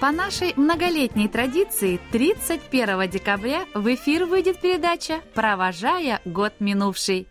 По 0.00 0.10
нашей 0.10 0.52
многолетней 0.56 1.28
традиции 1.28 2.00
31 2.10 3.08
декабря 3.08 3.64
в 3.74 3.94
эфир 3.94 4.26
выйдет 4.26 4.60
передача 4.60 5.20
«Провожая 5.34 6.20
год 6.24 6.54
минувший». 6.58 7.28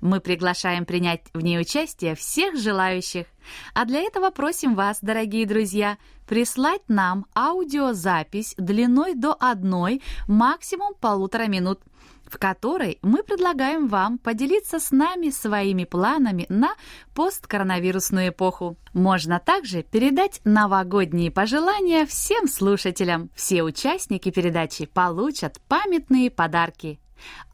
Мы 0.00 0.20
приглашаем 0.20 0.86
принять 0.86 1.20
в 1.34 1.40
ней 1.42 1.60
участие 1.60 2.14
всех 2.14 2.56
желающих. 2.56 3.26
А 3.74 3.84
для 3.84 4.00
этого 4.00 4.30
просим 4.30 4.74
вас, 4.74 4.98
дорогие 5.02 5.46
друзья, 5.46 5.98
прислать 6.26 6.80
нам 6.88 7.26
аудиозапись 7.36 8.54
длиной 8.56 9.14
до 9.14 9.36
одной, 9.38 10.02
максимум 10.26 10.94
полутора 10.94 11.46
минут, 11.46 11.80
в 12.28 12.38
которой 12.38 12.98
мы 13.02 13.22
предлагаем 13.22 13.88
вам 13.88 14.18
поделиться 14.18 14.78
с 14.78 14.90
нами 14.90 15.30
своими 15.30 15.84
планами 15.84 16.46
на 16.48 16.74
посткоронавирусную 17.14 18.28
эпоху. 18.28 18.76
Можно 18.92 19.38
также 19.38 19.82
передать 19.82 20.40
новогодние 20.44 21.30
пожелания 21.30 22.06
всем 22.06 22.48
слушателям. 22.48 23.30
Все 23.34 23.62
участники 23.62 24.30
передачи 24.30 24.86
получат 24.86 25.60
памятные 25.68 26.30
подарки. 26.30 27.00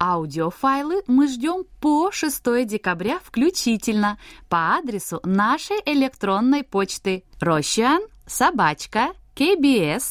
Аудиофайлы 0.01 1.03
мы 1.07 1.29
ждем 1.29 1.64
по 1.81 2.11
6 2.11 2.67
декабря 2.67 3.20
включительно 3.23 4.19
по 4.48 4.75
адресу 4.77 5.20
нашей 5.23 5.81
электронной 5.84 6.64
почты 6.64 7.25
рощан 7.41 8.03
собачка 8.27 9.12
kbs.co.kr 9.36 10.03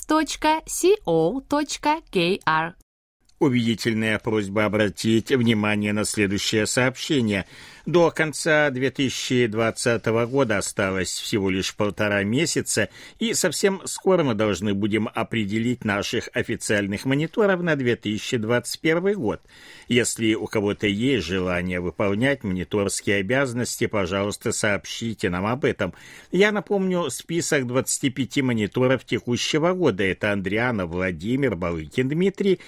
Убедительная 3.42 4.20
просьба 4.20 4.66
обратить 4.66 5.32
внимание 5.32 5.94
на 5.94 6.06
следующее 6.06 6.68
сообщение– 6.68 7.48
до 7.86 8.12
конца 8.12 8.70
2020 8.70 10.06
года 10.30 10.60
осталось 10.60 11.10
всего 11.10 11.50
лишь 11.50 11.76
полтора 11.76 12.24
месяца, 12.24 12.90
и 13.18 13.34
совсем 13.34 13.82
скоро 13.86 14.24
мы 14.24 14.36
должны 14.36 14.76
будем 14.76 15.10
определить 15.12 15.84
наших 15.84 16.30
официальных 16.34 17.06
мониторов 17.06 17.62
на 17.62 17.76
2021 17.76 19.14
год. 19.14 19.42
Если 19.88 20.36
у 20.36 20.46
кого-то 20.46 20.86
есть 20.86 21.26
желание 21.26 21.80
выполнять 21.80 22.44
мониторские 22.44 23.18
обязанности, 23.18 23.88
пожалуйста, 23.88 24.52
сообщите 24.52 25.30
нам 25.30 25.48
об 25.48 25.66
этом. 25.66 25.94
Я 26.32 26.52
напомню 26.52 27.10
список 27.10 27.66
25 27.66 28.44
мониторов 28.44 29.06
текущего 29.06 29.74
года. 29.74 30.04
Это 30.04 30.32
Андриана 30.32 30.86
Владимир, 30.86 31.56
Балыкин 31.56 32.10
Дмитрий, 32.10 32.60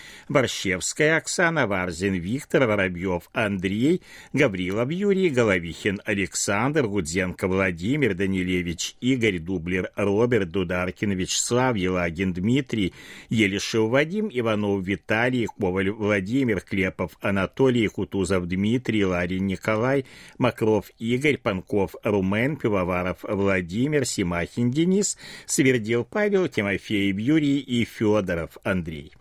Борщевская 0.64 1.18
Оксана, 1.18 1.68
Варзин 1.68 2.14
Виктор, 2.14 2.66
Воробьев 2.68 3.30
Андрей, 3.34 4.02
Гаврилов 4.32 4.90
Юрий, 4.92 5.30
Головихин 5.30 6.00
Александр, 6.06 6.88
Гудзенко 6.88 7.50
Владимир, 7.50 8.14
Данилевич 8.14 8.96
Игорь, 9.02 9.40
Дублер 9.40 9.92
Роберт, 9.98 10.52
Дударкин 10.52 11.12
Вячеслав, 11.12 11.76
Елагин 11.76 12.32
Дмитрий, 12.32 12.94
Елишев 13.30 13.90
Вадим, 13.90 14.30
Иванов 14.32 14.86
Виталий, 14.86 15.48
Коваль 15.48 15.92
Владимир, 15.92 16.62
Клепов 16.62 17.18
Анатолий, 17.20 17.90
Кутузов 17.90 18.48
Дмитрий, 18.48 19.04
Ларин 19.04 19.46
Николай, 19.48 20.06
Макров 20.38 20.92
Игорь, 20.98 21.38
Панков 21.38 21.96
Румен, 22.04 22.56
Пивоваров 22.56 23.18
Владимир, 23.24 24.06
Симахин 24.06 24.72
Денис, 24.72 25.18
Свердил 25.46 26.06
Павел, 26.06 26.48
Тимофеев 26.48 27.20
Юрий 27.20 27.60
и 27.60 27.84
Федоров 27.84 28.58
Андрей. 28.64 29.12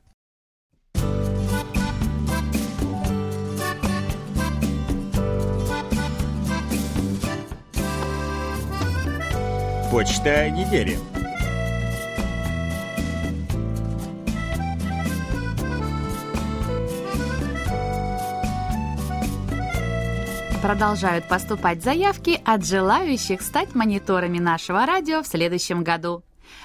Почта 9.93 10.49
недели. 10.49 10.99
Продолжают 20.63 21.29
поступать 21.29 21.85
заявки 21.85 22.41
от 22.43 22.65
желающих 22.65 23.43
стать 23.43 23.75
мониторами 23.75 24.39
нашего 24.39 24.87
радио 24.87 25.23
в 25.23 25.27
следующем 25.27 25.85
году. 25.85 26.23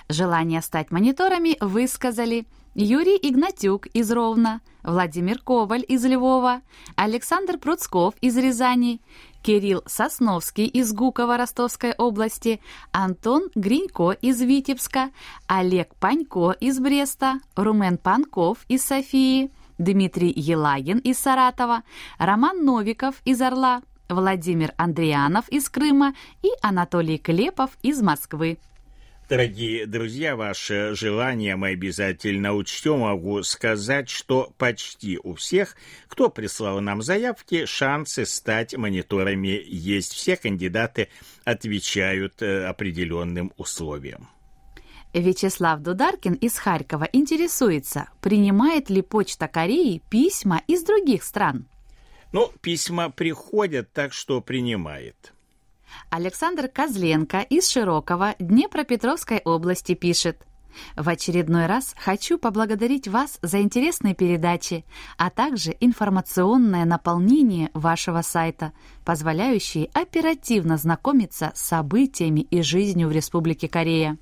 Желание 0.07 0.61
стать 0.61 0.89
мониторами 0.91 1.57
высказали 1.59 2.45
Юрий 2.79 3.17
Игнатюк 3.19 3.87
из 3.87 4.11
Ровно, 4.11 4.61
Владимир 4.83 5.39
Коваль 5.39 5.83
из 5.87 6.05
Львова, 6.05 6.61
Александр 6.95 7.57
Пруцков 7.57 8.13
из 8.21 8.37
Рязани, 8.37 9.01
Кирилл 9.41 9.81
Сосновский 9.87 10.67
из 10.67 10.93
Гукова 10.93 11.37
Ростовской 11.37 11.93
области, 11.93 12.61
Антон 12.91 13.49
Гринько 13.55 14.11
из 14.11 14.39
Витебска, 14.39 15.09
Олег 15.47 15.95
Панько 15.95 16.51
из 16.51 16.79
Бреста, 16.79 17.39
Румен 17.55 17.97
Панков 17.97 18.59
из 18.67 18.85
Софии, 18.85 19.49
Дмитрий 19.79 20.31
Елагин 20.35 20.99
из 20.99 21.17
Саратова, 21.17 21.81
Роман 22.19 22.63
Новиков 22.63 23.23
из 23.25 23.41
Орла, 23.41 23.81
Владимир 24.07 24.75
Андрианов 24.77 25.49
из 25.49 25.67
Крыма 25.67 26.13
и 26.43 26.49
Анатолий 26.61 27.17
Клепов 27.17 27.71
из 27.81 28.03
Москвы. 28.03 28.59
Дорогие 29.29 29.85
друзья, 29.85 30.37
ваше 30.37 30.95
желание 30.95 31.57
мы 31.57 31.69
обязательно 31.69 32.53
учтем. 32.53 32.99
Могу 32.99 33.43
сказать, 33.43 34.09
что 34.09 34.53
почти 34.57 35.19
у 35.21 35.33
всех, 35.33 35.75
кто 36.07 36.29
прислал 36.29 36.79
нам 36.79 37.01
заявки, 37.01 37.65
шансы 37.65 38.25
стать 38.25 38.73
мониторами 38.77 39.61
есть. 39.65 40.13
Все 40.13 40.37
кандидаты 40.37 41.09
отвечают 41.43 42.41
э, 42.41 42.67
определенным 42.67 43.51
условиям. 43.57 44.29
Вячеслав 45.13 45.81
Дударкин 45.81 46.35
из 46.35 46.57
Харькова 46.57 47.09
интересуется, 47.11 48.07
принимает 48.21 48.89
ли 48.89 49.01
Почта 49.01 49.49
Кореи 49.49 50.01
письма 50.09 50.61
из 50.67 50.83
других 50.83 51.25
стран? 51.25 51.67
Ну, 52.31 52.53
письма 52.61 53.09
приходят, 53.09 53.91
так 53.91 54.13
что 54.13 54.39
принимает. 54.39 55.33
Александр 56.09 56.67
Козленко 56.67 57.41
из 57.41 57.69
Широкого 57.69 58.35
Днепропетровской 58.39 59.41
области 59.43 59.93
пишет. 59.93 60.45
В 60.95 61.09
очередной 61.09 61.65
раз 61.65 61.95
хочу 61.97 62.37
поблагодарить 62.37 63.07
вас 63.07 63.39
за 63.41 63.61
интересные 63.61 64.15
передачи, 64.15 64.85
а 65.17 65.29
также 65.29 65.75
информационное 65.79 66.85
наполнение 66.85 67.71
вашего 67.73 68.21
сайта, 68.21 68.73
позволяющие 69.05 69.89
оперативно 69.93 70.77
знакомиться 70.77 71.51
с 71.55 71.61
событиями 71.61 72.41
и 72.41 72.61
жизнью 72.61 73.07
в 73.07 73.11
Республике 73.11 73.67
Корея. 73.67 74.17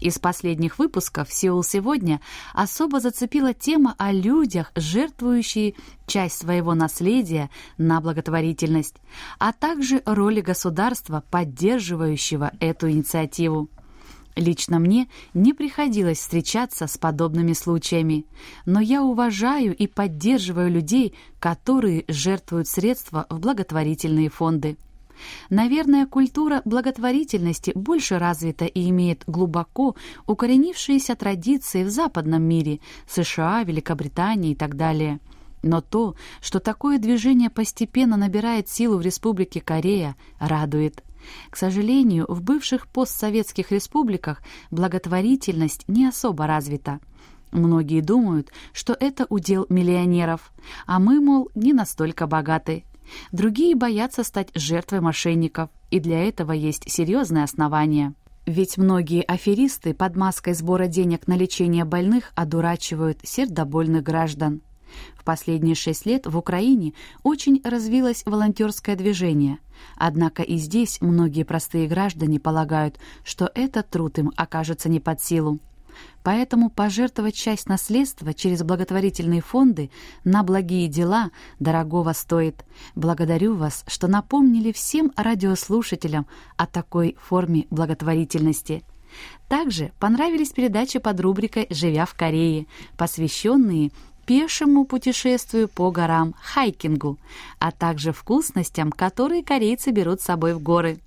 Из 0.00 0.18
последних 0.18 0.78
выпусков 0.78 1.32
«Сеул 1.32 1.62
сегодня» 1.62 2.20
особо 2.52 3.00
зацепила 3.00 3.54
тема 3.54 3.94
о 3.98 4.12
людях, 4.12 4.72
жертвующие 4.74 5.74
часть 6.06 6.38
своего 6.38 6.74
наследия 6.74 7.50
на 7.78 8.00
благотворительность, 8.00 8.96
а 9.38 9.52
также 9.52 10.02
роли 10.04 10.40
государства, 10.40 11.24
поддерживающего 11.30 12.52
эту 12.60 12.90
инициативу. 12.90 13.68
Лично 14.36 14.80
мне 14.80 15.08
не 15.32 15.52
приходилось 15.52 16.18
встречаться 16.18 16.88
с 16.88 16.98
подобными 16.98 17.52
случаями, 17.52 18.26
но 18.66 18.80
я 18.80 19.02
уважаю 19.02 19.76
и 19.76 19.86
поддерживаю 19.86 20.70
людей, 20.70 21.14
которые 21.38 22.04
жертвуют 22.08 22.66
средства 22.66 23.26
в 23.30 23.38
благотворительные 23.38 24.30
фонды. 24.30 24.76
Наверное, 25.50 26.06
культура 26.06 26.62
благотворительности 26.64 27.72
больше 27.74 28.18
развита 28.18 28.64
и 28.64 28.88
имеет 28.90 29.24
глубоко 29.26 29.96
укоренившиеся 30.26 31.14
традиции 31.16 31.84
в 31.84 31.90
западном 31.90 32.42
мире, 32.42 32.80
США, 33.08 33.62
Великобритании 33.64 34.52
и 34.52 34.56
так 34.56 34.76
далее. 34.76 35.20
Но 35.62 35.80
то, 35.80 36.14
что 36.42 36.60
такое 36.60 36.98
движение 36.98 37.48
постепенно 37.48 38.16
набирает 38.16 38.68
силу 38.68 38.98
в 38.98 39.02
Республике 39.02 39.60
Корея, 39.60 40.14
радует. 40.38 41.02
К 41.48 41.56
сожалению, 41.56 42.26
в 42.28 42.42
бывших 42.42 42.86
постсоветских 42.86 43.72
республиках 43.72 44.42
благотворительность 44.70 45.84
не 45.88 46.06
особо 46.06 46.46
развита. 46.46 47.00
Многие 47.50 48.00
думают, 48.00 48.52
что 48.72 48.96
это 48.98 49.26
удел 49.28 49.64
миллионеров, 49.68 50.52
а 50.86 50.98
мы, 50.98 51.20
мол, 51.20 51.50
не 51.54 51.72
настолько 51.72 52.26
богаты. 52.26 52.84
Другие 53.32 53.74
боятся 53.74 54.24
стать 54.24 54.48
жертвой 54.54 55.00
мошенников, 55.00 55.70
и 55.90 56.00
для 56.00 56.22
этого 56.26 56.52
есть 56.52 56.90
серьезные 56.90 57.44
основания. 57.44 58.14
Ведь 58.46 58.76
многие 58.76 59.22
аферисты 59.22 59.94
под 59.94 60.16
маской 60.16 60.52
сбора 60.54 60.86
денег 60.86 61.26
на 61.26 61.36
лечение 61.36 61.84
больных 61.84 62.32
одурачивают 62.34 63.18
сердобольных 63.22 64.02
граждан. 64.02 64.60
В 65.16 65.24
последние 65.24 65.74
шесть 65.74 66.06
лет 66.06 66.26
в 66.26 66.36
Украине 66.36 66.92
очень 67.22 67.60
развилось 67.64 68.22
волонтерское 68.26 68.96
движение. 68.96 69.58
Однако 69.96 70.42
и 70.42 70.56
здесь 70.56 71.00
многие 71.00 71.44
простые 71.44 71.88
граждане 71.88 72.38
полагают, 72.38 72.98
что 73.24 73.50
этот 73.54 73.88
труд 73.88 74.18
им 74.18 74.30
окажется 74.36 74.88
не 74.88 75.00
под 75.00 75.22
силу. 75.22 75.58
Поэтому 76.22 76.70
пожертвовать 76.70 77.34
часть 77.34 77.68
наследства 77.68 78.32
через 78.34 78.62
благотворительные 78.62 79.40
фонды 79.40 79.90
на 80.24 80.42
благие 80.42 80.88
дела 80.88 81.30
дорогого 81.60 82.12
стоит. 82.12 82.64
Благодарю 82.94 83.54
вас, 83.54 83.84
что 83.86 84.08
напомнили 84.08 84.72
всем 84.72 85.12
радиослушателям 85.16 86.26
о 86.56 86.66
такой 86.66 87.16
форме 87.20 87.66
благотворительности. 87.70 88.84
Также 89.48 89.92
понравились 90.00 90.50
передачи 90.50 90.98
под 90.98 91.20
рубрикой 91.20 91.66
«Живя 91.70 92.06
в 92.06 92.14
Корее», 92.14 92.66
посвященные 92.96 93.92
пешему 94.26 94.84
путешествию 94.84 95.68
по 95.68 95.90
горам, 95.90 96.34
хайкингу, 96.40 97.18
а 97.58 97.70
также 97.70 98.12
вкусностям, 98.12 98.90
которые 98.90 99.44
корейцы 99.44 99.90
берут 99.90 100.20
с 100.20 100.24
собой 100.24 100.54
в 100.54 100.62
горы. 100.62 100.98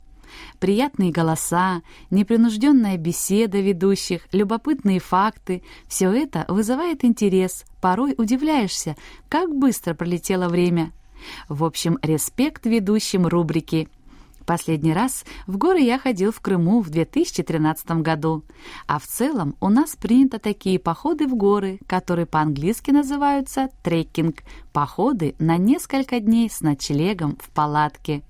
Приятные 0.59 1.11
голоса, 1.11 1.81
непринужденная 2.09 2.97
беседа 2.97 3.59
ведущих, 3.59 4.27
любопытные 4.31 4.99
факты— 4.99 5.63
все 5.87 6.11
это 6.11 6.45
вызывает 6.47 7.05
интерес. 7.05 7.65
Порой 7.81 8.15
удивляешься, 8.17 8.95
как 9.29 9.55
быстро 9.55 9.93
пролетело 9.93 10.47
время. 10.47 10.91
В 11.49 11.63
общем, 11.63 11.97
респект 12.01 12.65
ведущим 12.65 13.27
рубрики. 13.27 13.89
Последний 14.47 14.93
раз 14.93 15.25
в 15.45 15.57
горы 15.57 15.81
я 15.81 15.99
ходил 15.99 16.31
в 16.31 16.39
Крыму 16.39 16.79
в 16.79 16.89
2013 16.89 18.01
году. 18.01 18.45
А 18.87 18.97
в 18.97 19.05
целом 19.05 19.57
у 19.59 19.67
нас 19.67 19.97
принято 19.97 20.39
такие 20.39 20.79
походы 20.79 21.27
в 21.27 21.35
горы, 21.35 21.79
которые 21.85 22.25
по-английски 22.25 22.91
называются 22.91 23.69
трекинг– 23.83 24.43
походы 24.71 25.35
на 25.37 25.57
несколько 25.57 26.21
дней 26.21 26.49
с 26.49 26.61
ночлегом 26.61 27.37
в 27.41 27.49
палатке. 27.49 28.23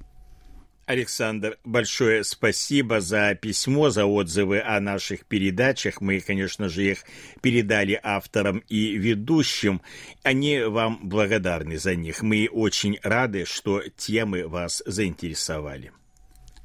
Александр, 0.88 1.58
большое 1.66 2.24
спасибо 2.24 3.02
за 3.02 3.36
письмо, 3.36 3.90
за 3.90 4.06
отзывы 4.06 4.62
о 4.62 4.80
наших 4.80 5.26
передачах. 5.26 6.00
Мы, 6.00 6.22
конечно 6.22 6.70
же, 6.70 6.92
их 6.92 7.04
передали 7.42 8.00
авторам 8.02 8.64
и 8.70 8.96
ведущим. 8.96 9.82
Они 10.24 10.62
вам 10.62 11.02
благодарны 11.04 11.78
за 11.78 11.96
них. 11.96 12.24
Мы 12.24 12.48
очень 12.50 13.00
рады, 13.04 13.44
что 13.44 13.84
темы 13.98 14.48
вас 14.48 14.82
заинтересовали. 14.86 15.92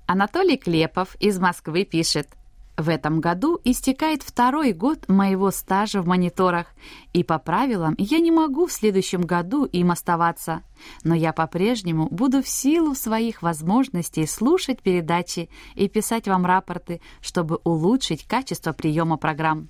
Анатолий 0.07 0.57
Клепов 0.57 1.17
из 1.19 1.41
Москвы 1.41 1.85
пишет– 1.85 2.29
в 2.77 2.89
этом 2.89 3.21
году 3.21 3.61
истекает 3.65 4.23
второй 4.23 4.73
год 4.73 5.09
моего 5.09 5.51
стажа 5.51 6.01
в 6.01 6.07
мониторах, 6.07 6.69
и 7.13 7.23
по 7.23 7.39
правилам 7.39 7.95
я 7.99 8.19
не 8.19 8.31
могу 8.31 8.67
в 8.67 8.73
следующем 8.73 9.23
году 9.23 9.65
им 9.65 9.91
оставаться. 9.91 10.63
Но 11.05 11.15
я 11.15 11.33
по-прежнему 11.33 12.09
буду 12.11 12.43
в 12.43 12.49
силу 12.49 12.95
своих 12.95 13.43
возможностей 13.43 14.27
слушать 14.27 14.81
передачи 14.83 15.51
и 15.75 15.89
писать 15.89 16.29
вам 16.29 16.47
рапорты, 16.47 17.01
чтобы 17.21 17.61
улучшить 17.65 18.27
качество 18.27 18.73
приема 18.73 19.17
программ. 19.19 19.69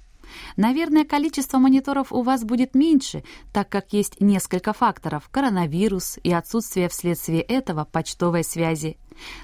Наверное, 0.56 1.05
количество 1.05 1.58
мониторов 1.58 2.12
у 2.12 2.23
вас 2.23 2.44
будет 2.44 2.75
меньше, 2.75 3.25
так 3.52 3.69
как 3.69 3.93
есть 3.93 4.20
несколько 4.20 4.73
факторов– 4.73 5.29
коронавирус 5.31 6.19
и 6.23 6.32
отсутствие 6.32 6.88
вследствие 6.88 7.43
этого 7.43 7.84
почтовой 7.84 8.44
связи. 8.44 8.96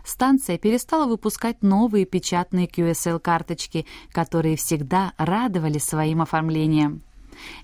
Станция 0.05 0.58
перестала 0.58 1.06
выпускать 1.06 1.62
новые 1.62 2.05
печатные 2.05 2.67
QSL-карточки, 2.67 3.87
которые 4.12 4.56
всегда 4.56 5.12
радовали 5.19 5.79
своим 5.79 6.23
оформлением. 6.23 7.02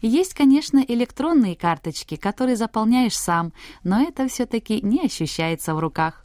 Есть, 0.03 0.35
конечно, 0.35 0.85
электронные 0.87 1.57
карточки, 1.57 2.17
которые 2.17 2.57
заполняешь 2.57 3.17
сам, 3.17 3.53
но 3.83 4.03
это 4.03 4.29
все-таки 4.29 4.81
не 4.83 5.05
ощущается 5.05 5.75
в 5.75 5.81
руках. 5.81 6.25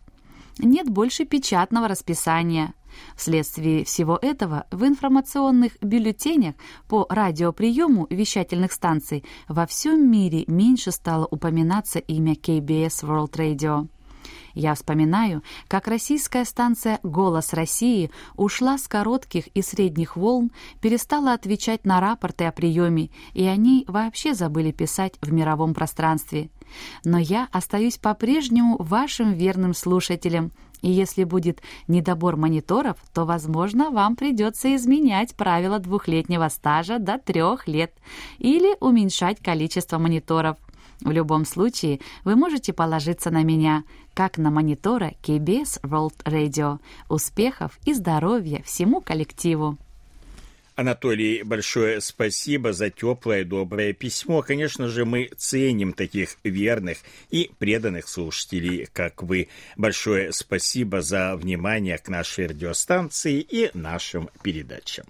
Нет 0.59 0.89
больше 0.89 1.25
печатного 1.25 1.87
расписания. 1.87 2.73
Вследствие 3.15 3.83
всего 3.85 4.17
этого 4.21 4.65
в 4.71 4.85
информационных 4.85 5.77
бюллетенях 5.81 6.55
по 6.87 7.05
радиоприему 7.09 8.07
вещательных 8.09 8.71
станций 8.71 9.23
во 9.47 9.65
всем 9.65 10.09
мире 10.09 10.43
меньше 10.47 10.91
стало 10.91 11.27
упоминаться 11.29 11.99
имя 11.99 12.33
KBS 12.33 13.03
World 13.03 13.31
Radio. 13.31 13.87
Я 14.53 14.73
вспоминаю, 14.73 15.43
как 15.67 15.87
российская 15.87 16.43
станция 16.45 16.99
«Голос 17.03 17.53
России» 17.53 18.11
ушла 18.35 18.77
с 18.77 18.87
коротких 18.87 19.47
и 19.47 19.61
средних 19.61 20.15
волн, 20.15 20.51
перестала 20.81 21.33
отвечать 21.33 21.85
на 21.85 21.99
рапорты 21.99 22.45
о 22.45 22.51
приеме, 22.51 23.09
и 23.33 23.45
они 23.45 23.85
вообще 23.87 24.33
забыли 24.33 24.71
писать 24.71 25.13
в 25.21 25.31
мировом 25.31 25.73
пространстве. 25.73 26.49
Но 27.03 27.17
я 27.17 27.47
остаюсь 27.51 27.97
по-прежнему 27.97 28.77
вашим 28.79 29.33
верным 29.33 29.73
слушателем, 29.73 30.51
и 30.81 30.89
если 30.89 31.23
будет 31.23 31.61
недобор 31.87 32.35
мониторов, 32.35 32.97
то, 33.13 33.25
возможно, 33.25 33.89
вам 33.91 34.15
придется 34.15 34.75
изменять 34.75 35.35
правила 35.35 35.79
двухлетнего 35.79 36.47
стажа 36.49 36.99
до 36.99 37.17
трех 37.17 37.67
лет 37.67 37.93
или 38.37 38.75
уменьшать 38.79 39.41
количество 39.41 39.97
мониторов. 39.97 40.57
В 41.01 41.11
любом 41.11 41.45
случае, 41.45 41.99
вы 42.25 42.35
можете 42.35 42.73
положиться 42.73 43.31
на 43.31 43.43
меня, 43.43 43.83
как 44.13 44.37
на 44.37 44.51
монитора 44.51 45.13
KBS 45.23 45.81
World 45.83 46.23
Radio. 46.25 46.79
Успехов 47.09 47.79
и 47.85 47.93
здоровья 47.93 48.61
всему 48.65 48.99
коллективу! 48.99 49.77
Анатолий, 50.79 51.43
большое 51.43 51.99
спасибо 51.99 52.71
за 52.71 52.89
теплое, 52.89 53.43
доброе 53.43 53.91
письмо. 53.91 54.41
Конечно 54.41 54.87
же, 54.87 55.03
мы 55.03 55.29
ценим 55.35 55.91
таких 55.91 56.37
верных 56.45 56.99
и 57.29 57.51
преданных 57.59 58.07
слушателей, 58.07 58.87
как 58.93 59.21
вы. 59.21 59.49
Большое 59.75 60.31
спасибо 60.31 61.01
за 61.01 61.35
внимание 61.35 61.97
к 61.97 62.07
нашей 62.07 62.47
радиостанции 62.47 63.41
и 63.41 63.71
нашим 63.73 64.29
передачам. 64.41 65.05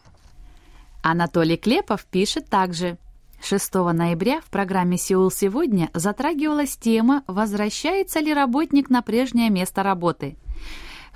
Анатолий 1.04 1.58
Клепов 1.58 2.04
пишет 2.06 2.50
также. 2.50 2.98
6 3.44 3.76
ноября 3.76 4.42
в 4.42 4.50
программе 4.50 4.98
«Сеул 4.98 5.30
сегодня» 5.30 5.92
затрагивалась 5.94 6.78
тема 6.78 7.24
«Возвращается 7.28 8.22
ли 8.22 8.34
работник 8.34 8.90
на 8.90 9.04
прежнее 9.04 9.52
место 9.52 9.84
работы?». 9.84 10.36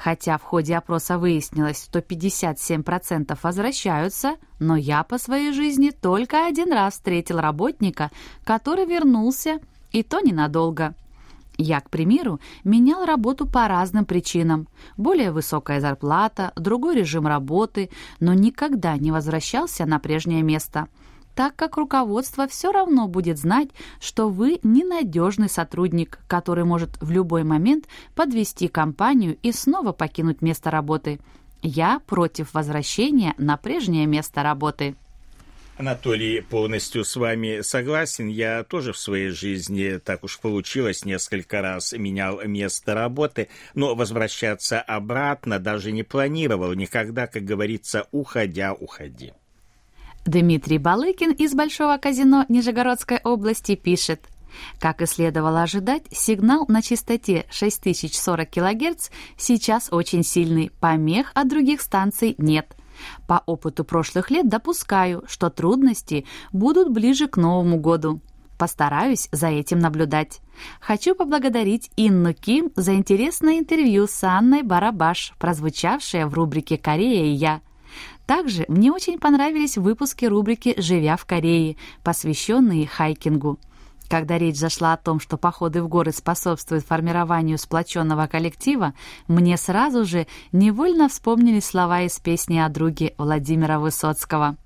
Хотя 0.03 0.37
в 0.37 0.43
ходе 0.43 0.75
опроса 0.75 1.17
выяснилось, 1.17 1.85
что 1.85 1.99
57% 1.99 3.37
возвращаются, 3.41 4.35
но 4.59 4.75
я 4.75 5.01
по 5.03 5.17
своей 5.17 5.53
жизни 5.53 5.91
только 5.91 6.45
один 6.45 6.73
раз 6.73 6.95
встретил 6.95 7.39
работника, 7.39 8.11
который 8.43 8.85
вернулся, 8.85 9.61
и 9.93 10.03
то 10.03 10.19
ненадолго. 10.19 10.93
Я, 11.55 11.79
к 11.79 11.89
примеру, 11.89 12.41
менял 12.65 13.05
работу 13.05 13.47
по 13.47 13.65
разным 13.69 14.03
причинам. 14.03 14.67
Более 14.97 15.31
высокая 15.31 15.79
зарплата, 15.79 16.51
другой 16.57 16.95
режим 16.95 17.25
работы, 17.25 17.89
но 18.19 18.33
никогда 18.33 18.97
не 18.97 19.13
возвращался 19.13 19.85
на 19.85 19.99
прежнее 19.99 20.41
место– 20.41 20.89
так 21.35 21.55
как 21.55 21.77
руководство 21.77 22.47
все 22.47 22.71
равно 22.71 23.07
будет 23.07 23.37
знать, 23.37 23.69
что 23.99 24.29
вы 24.29 24.59
ненадежный 24.63 25.49
сотрудник, 25.49 26.19
который 26.27 26.63
может 26.63 27.01
в 27.01 27.11
любой 27.11 27.43
момент 27.43 27.87
подвести 28.15 28.67
компанию 28.67 29.37
и 29.41 29.51
снова 29.51 29.91
покинуть 29.91 30.41
место 30.41 30.71
работы. 30.71 31.19
Я 31.61 31.99
против 31.99 32.53
возвращения 32.53 33.33
на 33.37 33.57
прежнее 33.57 34.05
место 34.05 34.43
работы. 34.43 34.95
Анатолий, 35.75 36.41
полностью 36.41 37.03
с 37.03 37.15
вами 37.15 37.61
согласен. 37.61 38.27
Я 38.27 38.63
тоже 38.63 38.93
в 38.93 38.97
своей 38.97 39.29
жизни, 39.29 39.97
так 39.97 40.23
уж 40.23 40.39
получилось, 40.39 41.03
несколько 41.03 41.61
раз 41.61 41.93
менял 41.93 42.39
место 42.45 42.93
работы, 42.93 43.47
но 43.73 43.95
возвращаться 43.95 44.79
обратно 44.79 45.57
даже 45.57 45.91
не 45.91 46.03
планировал. 46.03 46.73
Никогда, 46.73 47.25
как 47.25 47.43
говорится, 47.43 48.07
уходя, 48.11 48.73
уходи. 48.73 49.33
Дмитрий 50.25 50.77
Балыкин 50.77 51.31
из 51.31 51.53
Большого 51.53 51.97
казино 51.97 52.45
Нижегородской 52.47 53.19
области 53.23 53.75
пишет. 53.75 54.21
Как 54.79 55.01
и 55.01 55.05
следовало 55.05 55.63
ожидать, 55.63 56.03
сигнал 56.11 56.65
на 56.69 56.81
частоте 56.81 57.45
6040 57.49 58.49
кГц 58.49 59.09
сейчас 59.37 59.89
очень 59.91 60.23
сильный, 60.23 60.71
помех 60.79 61.31
от 61.33 61.49
других 61.49 61.81
станций 61.81 62.35
нет. 62.37 62.75
По 63.27 63.43
опыту 63.45 63.83
прошлых 63.83 64.31
лет 64.31 64.47
допускаю, 64.47 65.23
что 65.27 65.49
трудности 65.49 66.25
будут 66.53 66.89
ближе 66.89 67.27
к 67.27 67.35
Новому 67.35 67.77
году. 67.77 68.21
Постараюсь 68.57 69.27
за 69.31 69.47
этим 69.47 69.79
наблюдать. 69.79 70.39
Хочу 70.79 71.15
поблагодарить 71.15 71.89
Инну 71.97 72.33
Ким 72.33 72.71
за 72.75 72.93
интересное 72.93 73.59
интервью 73.59 74.07
с 74.07 74.23
Анной 74.23 74.61
Барабаш, 74.61 75.33
прозвучавшее 75.37 76.27
в 76.27 76.33
рубрике 76.33 76.77
«Корея 76.77 77.25
и 77.25 77.31
я». 77.31 77.61
Также 78.25 78.65
мне 78.67 78.91
очень 78.91 79.19
понравились 79.19 79.77
выпуски 79.77 80.25
рубрики 80.25 80.73
«Живя 80.77 81.17
в 81.17 81.25
Корее», 81.25 81.75
посвященные 82.03 82.87
хайкингу. 82.87 83.59
Когда 84.09 84.37
речь 84.37 84.57
зашла 84.57 84.93
о 84.93 84.97
том, 84.97 85.19
что 85.19 85.37
походы 85.37 85.81
в 85.81 85.87
горы 85.87 86.11
способствуют 86.11 86.85
формированию 86.85 87.57
сплоченного 87.57 88.27
коллектива, 88.27 88.93
мне 89.27 89.57
сразу 89.57 90.05
же 90.05 90.27
невольно 90.51 91.09
вспомнились 91.09 91.65
слова 91.65 92.01
из 92.01 92.19
песни 92.19 92.59
о 92.59 92.69
друге 92.69 93.13
Владимира 93.17 93.79
Высоцкого. 93.79 94.57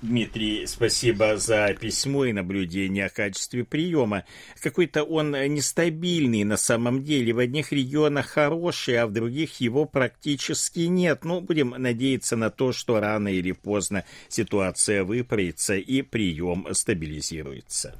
Дмитрий, 0.00 0.64
спасибо 0.66 1.36
за 1.36 1.74
письмо 1.74 2.26
и 2.26 2.32
наблюдение 2.32 3.06
о 3.06 3.08
качестве 3.08 3.64
приема. 3.64 4.24
Какой-то 4.62 5.02
он 5.02 5.32
нестабильный 5.32 6.44
на 6.44 6.56
самом 6.56 7.02
деле. 7.02 7.32
В 7.32 7.40
одних 7.40 7.72
регионах 7.72 8.26
хороший, 8.26 8.96
а 8.96 9.08
в 9.08 9.12
других 9.12 9.60
его 9.60 9.86
практически 9.86 10.80
нет. 10.80 11.24
Ну, 11.24 11.40
будем 11.40 11.70
надеяться 11.70 12.36
на 12.36 12.50
то, 12.50 12.72
что 12.72 13.00
рано 13.00 13.26
или 13.26 13.50
поздно 13.50 14.04
ситуация 14.28 15.02
выправится 15.02 15.74
и 15.74 16.02
прием 16.02 16.68
стабилизируется. 16.72 17.96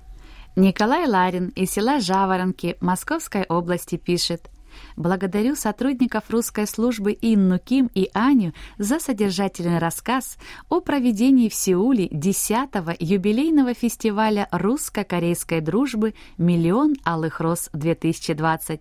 Николай 0.54 1.06
Ларин 1.06 1.48
из 1.56 1.72
села 1.72 2.00
Жаворонки 2.00 2.76
Московской 2.80 3.44
области 3.44 3.96
пишет. 3.96 4.50
Благодарю 4.96 5.54
сотрудников 5.54 6.24
русской 6.30 6.66
службы 6.66 7.16
Инну 7.20 7.58
Ким 7.58 7.90
и 7.94 8.10
Аню 8.14 8.52
за 8.78 8.98
содержательный 8.98 9.78
рассказ 9.78 10.36
о 10.68 10.80
проведении 10.80 11.48
в 11.48 11.54
Сеуле 11.54 12.08
10-го 12.08 12.92
юбилейного 12.98 13.74
фестиваля 13.74 14.48
русско-корейской 14.50 15.60
дружбы 15.60 16.14
«Миллион 16.36 16.94
алых 17.04 17.40
роз-2020». 17.40 18.80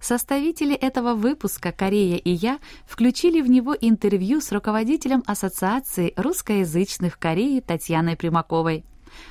Составители 0.00 0.74
этого 0.74 1.14
выпуска 1.14 1.72
«Корея 1.72 2.16
и 2.16 2.30
я» 2.30 2.58
включили 2.86 3.40
в 3.40 3.48
него 3.48 3.74
интервью 3.78 4.40
с 4.40 4.52
руководителем 4.52 5.22
Ассоциации 5.26 6.12
русскоязычных 6.16 7.14
в 7.14 7.18
Корее 7.18 7.60
Татьяной 7.60 8.16
Примаковой. 8.16 8.84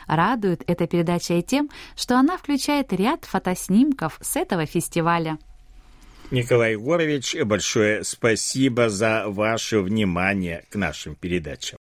Радует 0.08 0.64
эта 0.68 0.88
передача 0.88 1.36
и 1.36 1.42
тем, 1.42 1.70
что 1.96 2.18
она 2.18 2.38
включает 2.38 2.92
ряд 2.94 3.26
фотоснимков 3.26 4.18
с 4.22 4.36
этого 4.36 4.66
фестиваля. 4.66 5.38
Николай 6.32 6.74
Егорович, 6.74 7.36
большое 7.44 8.04
спасибо 8.04 8.90
за 8.90 9.24
ваше 9.28 9.80
внимание 9.80 10.64
к 10.70 10.76
нашим 10.76 11.16
передачам. 11.16 11.80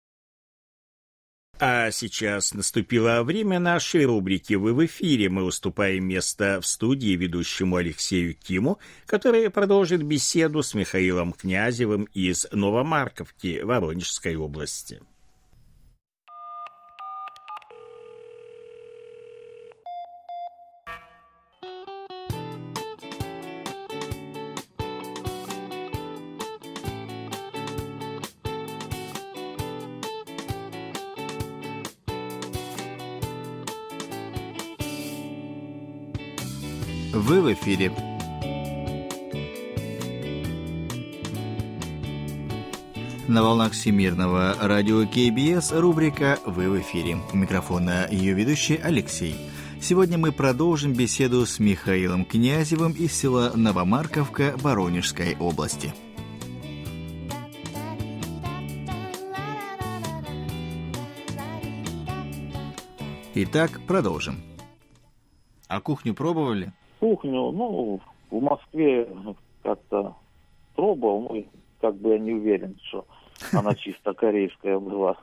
А 1.60 1.90
сейчас 1.90 2.54
наступило 2.54 3.24
время 3.24 3.58
нашей 3.58 4.06
рубрики 4.06 4.54
«Вы 4.54 4.72
в 4.72 4.86
эфире». 4.86 5.28
Мы 5.28 5.42
уступаем 5.42 6.04
место 6.04 6.60
в 6.62 6.66
студии 6.66 7.14
ведущему 7.14 7.76
Алексею 7.76 8.34
Киму, 8.34 8.78
который 9.04 9.50
продолжит 9.50 10.02
беседу 10.02 10.62
с 10.62 10.72
Михаилом 10.72 11.34
Князевым 11.34 12.04
из 12.14 12.46
Новомарковки 12.50 13.60
Воронежской 13.62 14.36
области. 14.36 15.02
В 37.38 37.52
эфире. 37.52 37.92
На 43.28 43.42
волнах 43.44 43.74
Всемирного 43.74 44.56
радио 44.60 45.06
КБС 45.06 45.70
рубрика 45.70 46.40
«Вы 46.44 46.68
в 46.68 46.80
эфире». 46.80 47.18
У 47.32 47.36
микрофона 47.36 48.08
ее 48.10 48.34
ведущий 48.34 48.74
Алексей. 48.76 49.36
Сегодня 49.80 50.18
мы 50.18 50.32
продолжим 50.32 50.94
беседу 50.94 51.46
с 51.46 51.60
Михаилом 51.60 52.24
Князевым 52.24 52.92
из 52.92 53.12
села 53.12 53.52
Новомарковка 53.54 54.54
Воронежской 54.56 55.36
области. 55.36 55.94
Итак, 63.34 63.80
продолжим. 63.86 64.42
А 65.68 65.80
кухню 65.80 66.14
пробовали? 66.14 66.72
Кухню, 67.00 67.52
ну, 67.52 68.00
в 68.30 68.40
Москве 68.40 69.08
как-то 69.62 70.14
пробовал, 70.74 71.28
ну, 71.30 71.44
как 71.80 71.96
бы 71.96 72.10
я 72.10 72.18
не 72.18 72.32
уверен, 72.32 72.76
что 72.84 73.04
она 73.52 73.74
чисто 73.76 74.14
корейская 74.14 74.78
была. 74.78 75.16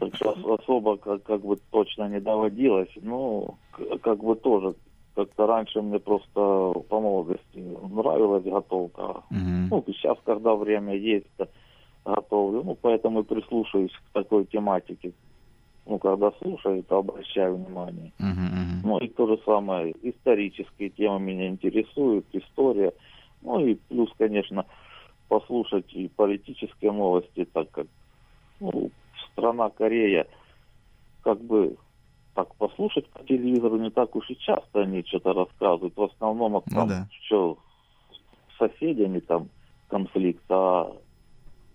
Так 0.00 0.16
что 0.16 0.54
особо 0.54 0.96
как, 0.96 1.22
как 1.22 1.42
бы 1.42 1.56
точно 1.70 2.08
не 2.08 2.20
доводилось. 2.20 2.90
Ну, 2.96 3.56
как 4.02 4.18
бы 4.18 4.34
тоже 4.34 4.74
как-то 5.14 5.46
раньше 5.46 5.80
мне 5.80 5.98
просто 5.98 6.72
по 6.88 7.00
молодости 7.00 7.58
нравилась 7.90 8.44
готовка. 8.44 9.22
Mm-hmm. 9.30 9.68
Ну, 9.70 9.84
сейчас, 9.86 10.18
когда 10.24 10.54
время 10.54 10.96
есть, 10.96 11.26
готовлю. 12.04 12.62
Ну, 12.64 12.76
поэтому 12.80 13.20
и 13.20 13.24
прислушиваюсь 13.24 13.92
к 13.92 14.12
такой 14.12 14.44
тематике 14.44 15.12
ну, 15.86 15.98
когда 15.98 16.32
слушаю, 16.42 16.82
то 16.82 16.98
обращаю 16.98 17.56
внимание. 17.56 18.12
Uh-huh, 18.18 18.26
uh-huh. 18.26 18.80
Ну, 18.82 18.98
и 18.98 19.08
то 19.08 19.28
же 19.28 19.40
самое, 19.44 19.94
исторические 20.02 20.90
темы 20.90 21.20
меня 21.20 21.48
интересуют, 21.48 22.26
история. 22.32 22.92
Ну, 23.42 23.64
и 23.64 23.74
плюс, 23.74 24.10
конечно, 24.18 24.66
послушать 25.28 25.92
и 25.94 26.08
политические 26.08 26.90
новости, 26.90 27.44
так 27.52 27.70
как 27.70 27.86
ну, 28.58 28.90
страна 29.30 29.70
Корея, 29.70 30.26
как 31.22 31.40
бы 31.40 31.76
так 32.34 32.54
послушать 32.56 33.08
по 33.10 33.22
телевизору 33.24 33.76
не 33.78 33.90
так 33.90 34.14
уж 34.16 34.28
и 34.28 34.36
часто 34.36 34.82
они 34.82 35.04
что-то 35.04 35.32
рассказывают. 35.32 35.96
В 35.96 36.02
основном 36.02 36.52
ну, 36.52 36.62
там, 36.68 36.88
да. 36.88 37.08
что 37.26 37.58
с 38.52 38.58
соседями 38.58 39.20
там 39.20 39.48
конфликт, 39.88 40.42
а 40.48 40.92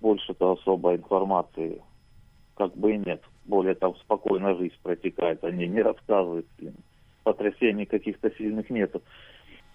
больше-то 0.02 0.54
особой 0.54 0.98
информации 0.98 1.82
как 2.56 2.76
бы 2.76 2.94
и 2.94 2.98
нет 2.98 3.22
более 3.46 3.76
там 3.76 3.96
спокойно 3.98 4.56
жизнь 4.56 4.76
протекает, 4.84 5.44
они 5.44 5.68
не 5.68 5.82
рассказывают, 5.82 6.46
потрясений 7.24 7.86
каких-то 7.86 8.32
сильных 8.38 8.70
нету. 8.70 9.02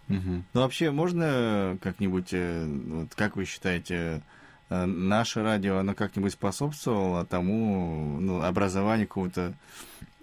Угу. 0.08 0.44
Ну, 0.54 0.60
вообще, 0.60 0.90
можно 0.90 1.78
как-нибудь, 1.82 2.32
э, 2.32 2.64
вот, 2.64 3.14
как 3.14 3.36
вы 3.36 3.44
считаете, 3.44 4.22
э, 4.70 4.84
наше 4.84 5.42
радио, 5.42 5.78
оно 5.78 5.94
как-нибудь 5.94 6.32
способствовало 6.32 7.24
тому, 7.26 8.18
ну, 8.20 8.42
образованию 8.42 9.08
какого-то, 9.08 9.54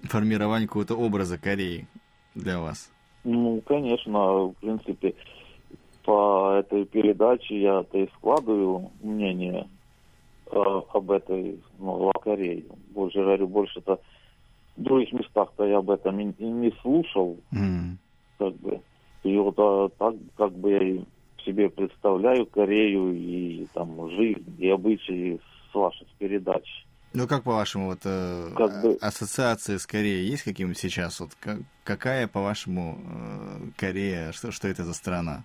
формированию 0.03 0.67
какого-то 0.67 0.95
образа 0.95 1.37
Кореи 1.37 1.87
для 2.33 2.59
вас? 2.59 2.91
Ну, 3.25 3.61
конечно, 3.61 4.47
в 4.47 4.53
принципе, 4.61 5.15
по 6.03 6.59
этой 6.59 6.85
передаче 6.85 7.61
я-то 7.61 7.97
и 7.97 8.09
складываю 8.17 8.91
мнение 9.01 9.67
об 10.51 11.11
этой 11.11 11.59
ну, 11.79 12.11
Корее. 12.23 12.63
Больше 12.91 13.19
говорю, 13.19 13.47
больше-то 13.47 13.99
в 14.77 14.81
других 14.81 15.13
местах-то 15.13 15.65
я 15.65 15.77
об 15.77 15.89
этом 15.89 16.19
и, 16.19 16.31
и 16.37 16.45
не 16.45 16.71
слушал. 16.81 17.37
Mm. 17.51 17.97
Как 18.37 18.55
бы. 18.55 18.81
И 19.23 19.37
вот 19.37 19.55
а, 19.57 19.89
так, 19.97 20.15
как 20.35 20.51
бы 20.53 20.71
я 20.71 21.03
себе 21.45 21.69
представляю 21.69 22.45
Корею 22.45 23.13
и 23.13 23.67
там 23.73 24.09
жизнь 24.11 24.55
и 24.57 24.69
обычаи 24.69 25.39
с 25.71 25.75
ваших 25.75 26.07
передач. 26.19 26.63
Ну, 27.13 27.27
как 27.27 27.43
по-вашему, 27.43 27.89
вот 27.89 27.99
э, 28.05 28.49
как 28.55 28.81
бы... 28.81 28.97
ассоциации 28.99 29.77
с 29.77 29.85
Кореей 29.85 30.27
есть 30.27 30.43
каким 30.43 30.73
сейчас? 30.73 31.19
Вот 31.19 31.29
как, 31.39 31.59
какая, 31.83 32.27
по-вашему, 32.27 32.97
э, 33.05 33.69
Корея, 33.77 34.31
что, 34.31 34.51
что 34.51 34.67
это 34.67 34.83
за 34.83 34.93
страна? 34.93 35.43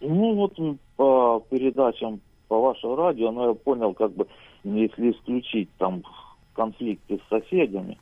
Ну, 0.00 0.34
вот 0.34 0.58
по 0.96 1.44
передачам 1.50 2.20
по 2.52 2.60
вашему 2.60 2.96
радио, 2.96 3.30
но 3.30 3.48
я 3.48 3.54
понял, 3.54 3.94
как 3.94 4.12
бы, 4.12 4.26
если 4.62 5.12
исключить 5.12 5.70
там 5.78 6.02
конфликты 6.52 7.18
с 7.18 7.28
соседями, 7.30 7.96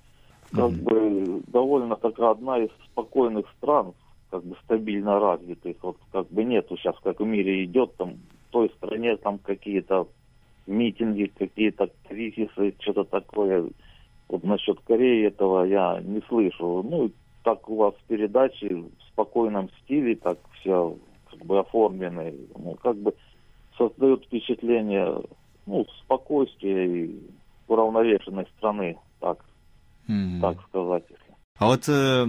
как 0.50 0.72
mm-hmm. 0.72 0.82
бы 0.82 1.42
довольно 1.46 1.94
такая 1.94 2.30
одна 2.30 2.58
из 2.58 2.70
спокойных 2.90 3.46
стран, 3.58 3.92
как 4.28 4.42
бы 4.42 4.56
стабильно 4.64 5.20
развитых. 5.20 5.76
Вот 5.82 5.98
как 6.10 6.28
бы 6.30 6.42
нету 6.42 6.76
сейчас, 6.76 6.96
как 7.04 7.20
в 7.20 7.24
мире 7.24 7.64
идет, 7.64 7.94
там 7.94 8.14
в 8.48 8.50
той 8.50 8.70
стране 8.70 9.16
там 9.18 9.38
какие-то 9.38 10.08
митинги, 10.66 11.30
какие-то 11.38 11.88
кризисы, 12.08 12.74
что-то 12.80 13.04
такое. 13.04 13.70
Вот 14.28 14.42
насчет 14.42 14.80
Кореи 14.80 15.28
этого 15.28 15.62
я 15.62 16.00
не 16.00 16.22
слышу. 16.22 16.82
Ну, 16.82 17.12
так 17.44 17.70
у 17.70 17.76
вас 17.76 17.94
передачи 18.08 18.64
в 18.64 18.90
спокойном 19.12 19.70
стиле, 19.84 20.16
так 20.16 20.38
все 20.58 20.96
как 21.30 21.46
бы 21.46 21.60
оформлены. 21.60 22.34
Ну, 22.58 22.76
как 22.82 22.96
бы 22.96 23.14
создают 23.80 24.24
впечатление 24.26 25.22
ну, 25.66 25.86
спокойствия 26.04 27.04
и 27.04 27.20
уравновешенной 27.66 28.46
страны, 28.58 28.98
так, 29.20 29.38
mm-hmm. 30.08 30.40
так 30.40 30.62
сказать. 30.68 31.04
А 31.58 31.66
вот 31.66 31.88
э, 31.88 32.24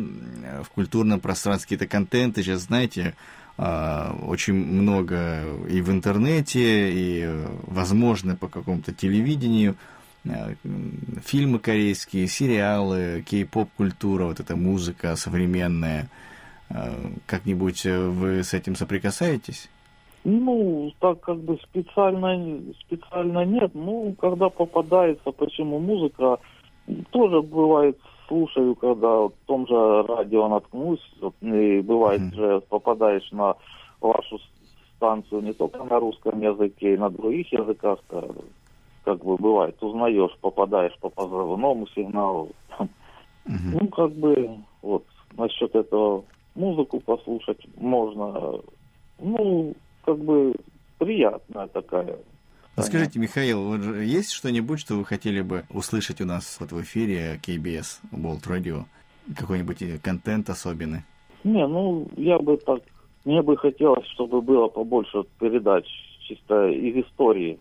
в 0.63 0.69
культурном 0.73 1.19
пространстве 1.19 1.65
какие-то 1.77 1.91
контенты 1.91 2.43
сейчас, 2.43 2.61
знаете, 2.61 3.15
э, 3.57 4.11
очень 4.27 4.53
много 4.53 5.43
и 5.69 5.81
в 5.81 5.89
интернете, 5.89 6.91
и, 6.91 7.45
возможно, 7.63 8.35
по 8.35 8.47
какому-то 8.47 8.93
телевидению, 8.93 9.75
э, 10.25 10.55
фильмы 11.23 11.59
корейские, 11.59 12.27
сериалы, 12.27 13.23
кей-поп-культура, 13.27 14.25
вот 14.25 14.39
эта 14.39 14.55
музыка 14.55 15.15
современная– 15.15 16.09
Как-нибудь 17.25 17.83
вы 17.85 18.43
с 18.45 18.53
этим 18.53 18.77
соприкасаетесь? 18.77 19.69
Ну, 20.23 20.91
так 20.99 21.21
как 21.21 21.39
бы 21.39 21.57
специально, 21.63 22.61
специально 22.81 23.43
нет. 23.43 23.71
Ну, 23.73 24.15
когда 24.19 24.49
попадается, 24.49 25.31
почему 25.31 25.79
музыка, 25.79 26.37
тоже 27.09 27.41
бывает, 27.41 27.97
слушаю, 28.27 28.75
когда 28.75 29.27
в 29.27 29.33
том 29.47 29.67
же 29.67 30.03
радио 30.03 30.47
наткнусь, 30.47 31.01
и 31.41 31.81
бывает 31.81 32.21
mm-hmm. 32.21 32.35
же 32.35 32.61
попадаешь 32.69 33.31
на 33.31 33.55
вашу 33.99 34.39
станцию 34.95 35.41
не 35.41 35.53
только 35.53 35.83
на 35.83 35.99
русском 35.99 36.39
языке, 36.39 36.93
и 36.93 36.97
на 36.97 37.09
других 37.09 37.51
языках, 37.51 37.99
как 39.03 39.23
бы 39.23 39.37
бывает, 39.37 39.81
узнаешь, 39.81 40.37
попадаешь 40.39 40.97
по 40.99 41.09
позывному 41.09 41.87
сигналу. 41.87 42.49
Mm-hmm. 42.79 43.79
Ну, 43.81 43.87
как 43.87 44.11
бы, 44.11 44.57
вот, 44.83 45.03
насчет 45.35 45.73
этого 45.75 46.23
музыку 46.53 46.99
послушать 46.99 47.65
можно. 47.75 48.59
Ну, 49.19 49.73
как 50.03 50.17
бы 50.19 50.55
приятная 50.97 51.67
такая. 51.67 52.17
А 52.75 52.83
скажите, 52.83 53.19
Михаил, 53.19 53.63
вот 53.65 53.81
есть 54.01 54.31
что-нибудь, 54.31 54.79
что 54.79 54.95
вы 54.95 55.05
хотели 55.05 55.41
бы 55.41 55.65
услышать 55.69 56.21
у 56.21 56.25
нас 56.25 56.57
вот 56.59 56.71
в 56.71 56.81
эфире 56.81 57.39
KBS 57.45 57.99
World 58.11 58.43
Radio? 58.47 58.83
Какой-нибудь 59.37 60.01
контент 60.01 60.49
особенный? 60.49 61.01
Не, 61.43 61.67
ну, 61.67 62.09
я 62.17 62.39
бы 62.39 62.57
так... 62.57 62.81
Мне 63.25 63.41
бы 63.41 63.55
хотелось, 63.55 64.07
чтобы 64.07 64.41
было 64.41 64.67
побольше 64.67 65.23
передач 65.39 65.85
чисто 66.27 66.69
из 66.69 67.05
истории, 67.05 67.59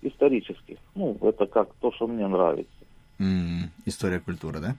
исторических. 0.00 0.78
Ну, 0.94 1.18
это 1.20 1.46
как 1.46 1.74
то, 1.80 1.92
что 1.92 2.06
мне 2.06 2.26
нравится. 2.26 2.70
Mm, 3.18 3.68
история 3.84 4.20
культуры, 4.20 4.60
да? 4.60 4.76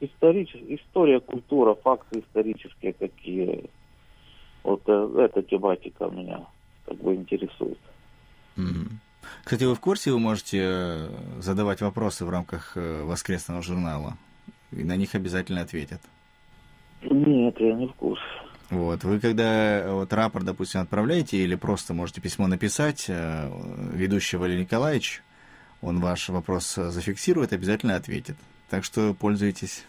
Историч... 0.00 0.54
История, 0.68 1.20
культура, 1.20 1.74
факты 1.74 2.20
исторические 2.20 2.92
какие 2.92 3.70
вот 4.64 4.82
э, 4.86 5.28
эта 5.30 5.42
тематика 5.42 6.06
меня 6.06 6.40
как 6.86 6.96
бы 6.96 7.14
интересует. 7.14 7.78
Кстати, 9.44 9.64
вы 9.64 9.74
в 9.74 9.80
курсе, 9.80 10.10
вы 10.10 10.18
можете 10.18 10.58
э, 10.62 11.08
задавать 11.38 11.80
вопросы 11.82 12.24
в 12.24 12.30
рамках 12.30 12.72
э, 12.76 13.02
воскресного 13.04 13.62
журнала, 13.62 14.16
и 14.72 14.82
на 14.82 14.96
них 14.96 15.14
обязательно 15.14 15.60
ответят. 15.60 16.00
Нет, 17.02 17.54
я 17.60 17.74
не 17.74 17.86
в 17.86 17.94
курсе. 17.94 18.22
Вот, 18.70 19.04
вы 19.04 19.20
когда 19.20 19.84
вот 19.88 20.12
рапорт, 20.12 20.46
допустим, 20.46 20.80
отправляете 20.80 21.36
или 21.36 21.54
просто 21.54 21.92
можете 21.92 22.22
письмо 22.22 22.46
написать, 22.46 23.08
ведущий 23.08 24.38
Валерий 24.38 24.62
Николаевич, 24.62 25.22
он 25.82 26.00
ваш 26.00 26.30
вопрос 26.30 26.74
зафиксирует, 26.74 27.52
обязательно 27.52 27.96
ответит. 27.96 28.36
Так 28.70 28.84
что 28.84 29.12
пользуйтесь 29.12 29.84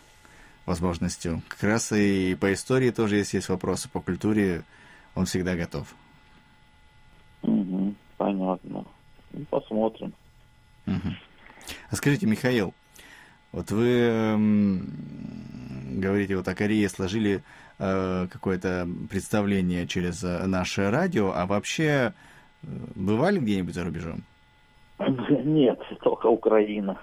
возможностью. 0.66 1.42
Как 1.48 1.64
раз 1.64 1.92
и 1.92 2.36
по 2.36 2.52
истории 2.54 2.92
тоже, 2.92 3.18
если 3.18 3.38
есть 3.38 3.50
вопросы 3.50 3.90
по 3.90 4.02
культуре, 4.02 4.64
он 5.14 5.26
всегда 5.26 5.56
готов. 5.56 5.94
Угу, 7.44 7.94
понятно. 8.18 8.86
Посмотрим. 9.50 10.14
Угу. 10.88 11.10
А 11.90 11.96
скажите, 11.96 12.26
Михаил, 12.26 12.74
вот 13.52 13.72
вы 13.72 13.88
э, 13.88 14.38
говорите, 15.96 16.36
вот 16.36 16.48
о 16.48 16.56
Корее 16.56 16.90
сложили 16.90 17.44
э, 17.80 18.28
какое-то 18.32 18.88
представление 19.10 19.88
через 19.88 20.24
э, 20.24 20.46
наше 20.46 20.90
радио, 20.90 21.32
а 21.36 21.46
вообще 21.46 22.14
э, 22.64 22.68
бывали 22.96 23.40
где-нибудь 23.40 23.74
за 23.74 23.84
рубежом? 23.84 24.24
Нет, 25.00 25.80
только 26.02 26.28
Украина, 26.28 27.00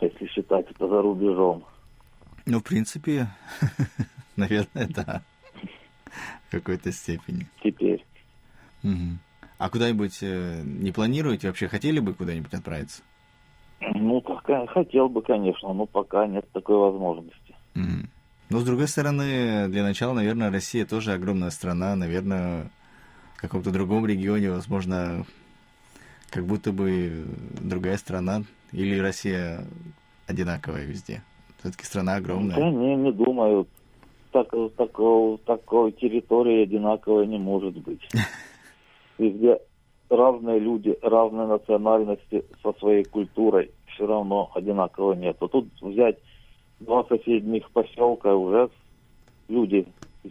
если 0.00 0.26
считать 0.26 0.70
это 0.70 0.88
за 0.88 1.02
рубежом. 1.02 1.64
Ну, 2.46 2.58
в 2.58 2.62
принципе, 2.62 3.28
наверное, 4.36 4.88
да. 4.88 5.22
В 6.48 6.50
какой-то 6.50 6.92
степени. 6.92 7.46
Теперь. 7.62 8.04
Угу. 8.82 9.18
А 9.58 9.70
куда-нибудь 9.70 10.18
э, 10.22 10.62
не 10.64 10.92
планируете? 10.92 11.46
Вообще 11.46 11.68
хотели 11.68 12.00
бы 12.00 12.14
куда-нибудь 12.14 12.52
отправиться? 12.52 13.02
Ну, 13.94 14.20
пока 14.20 14.66
хотел 14.66 15.08
бы, 15.08 15.22
конечно, 15.22 15.72
но 15.72 15.86
пока 15.86 16.26
нет 16.26 16.50
такой 16.52 16.76
возможности. 16.76 17.54
Угу. 17.74 18.08
Но, 18.50 18.58
с 18.58 18.64
другой 18.64 18.88
стороны, 18.88 19.68
для 19.68 19.82
начала, 19.82 20.12
наверное, 20.12 20.50
Россия 20.50 20.84
тоже 20.84 21.12
огромная 21.12 21.50
страна. 21.50 21.96
Наверное, 21.96 22.70
в 23.36 23.40
каком-то 23.40 23.70
другом 23.70 24.06
регионе, 24.06 24.50
возможно, 24.50 25.24
как 26.28 26.44
будто 26.44 26.72
бы 26.72 27.24
другая 27.60 27.96
страна. 27.96 28.42
Или 28.72 28.98
Россия 28.98 29.64
одинаковая 30.26 30.84
везде? 30.84 31.22
Все-таки 31.62 31.84
страна 31.84 32.16
огромная. 32.16 32.56
Да, 32.56 32.70
не, 32.70 32.96
не 32.96 33.12
думаю. 33.12 33.68
Так, 34.32 34.48
такого, 34.76 35.38
такой 35.38 35.92
территории 35.92 36.64
одинаковой 36.64 37.28
не 37.28 37.38
может 37.38 37.76
быть. 37.78 38.00
Везде 39.18 39.60
разные 40.10 40.58
люди, 40.58 40.96
разные 41.02 41.46
национальности 41.46 42.44
со 42.64 42.72
своей 42.80 43.04
культурой 43.04 43.70
все 43.94 44.06
равно 44.06 44.50
одинаково 44.54 45.12
нет. 45.12 45.36
А 45.38 45.46
тут 45.46 45.68
взять 45.80 46.18
два 46.80 47.04
соседних 47.04 47.70
поселка, 47.70 48.34
уже 48.34 48.68
люди 49.46 49.86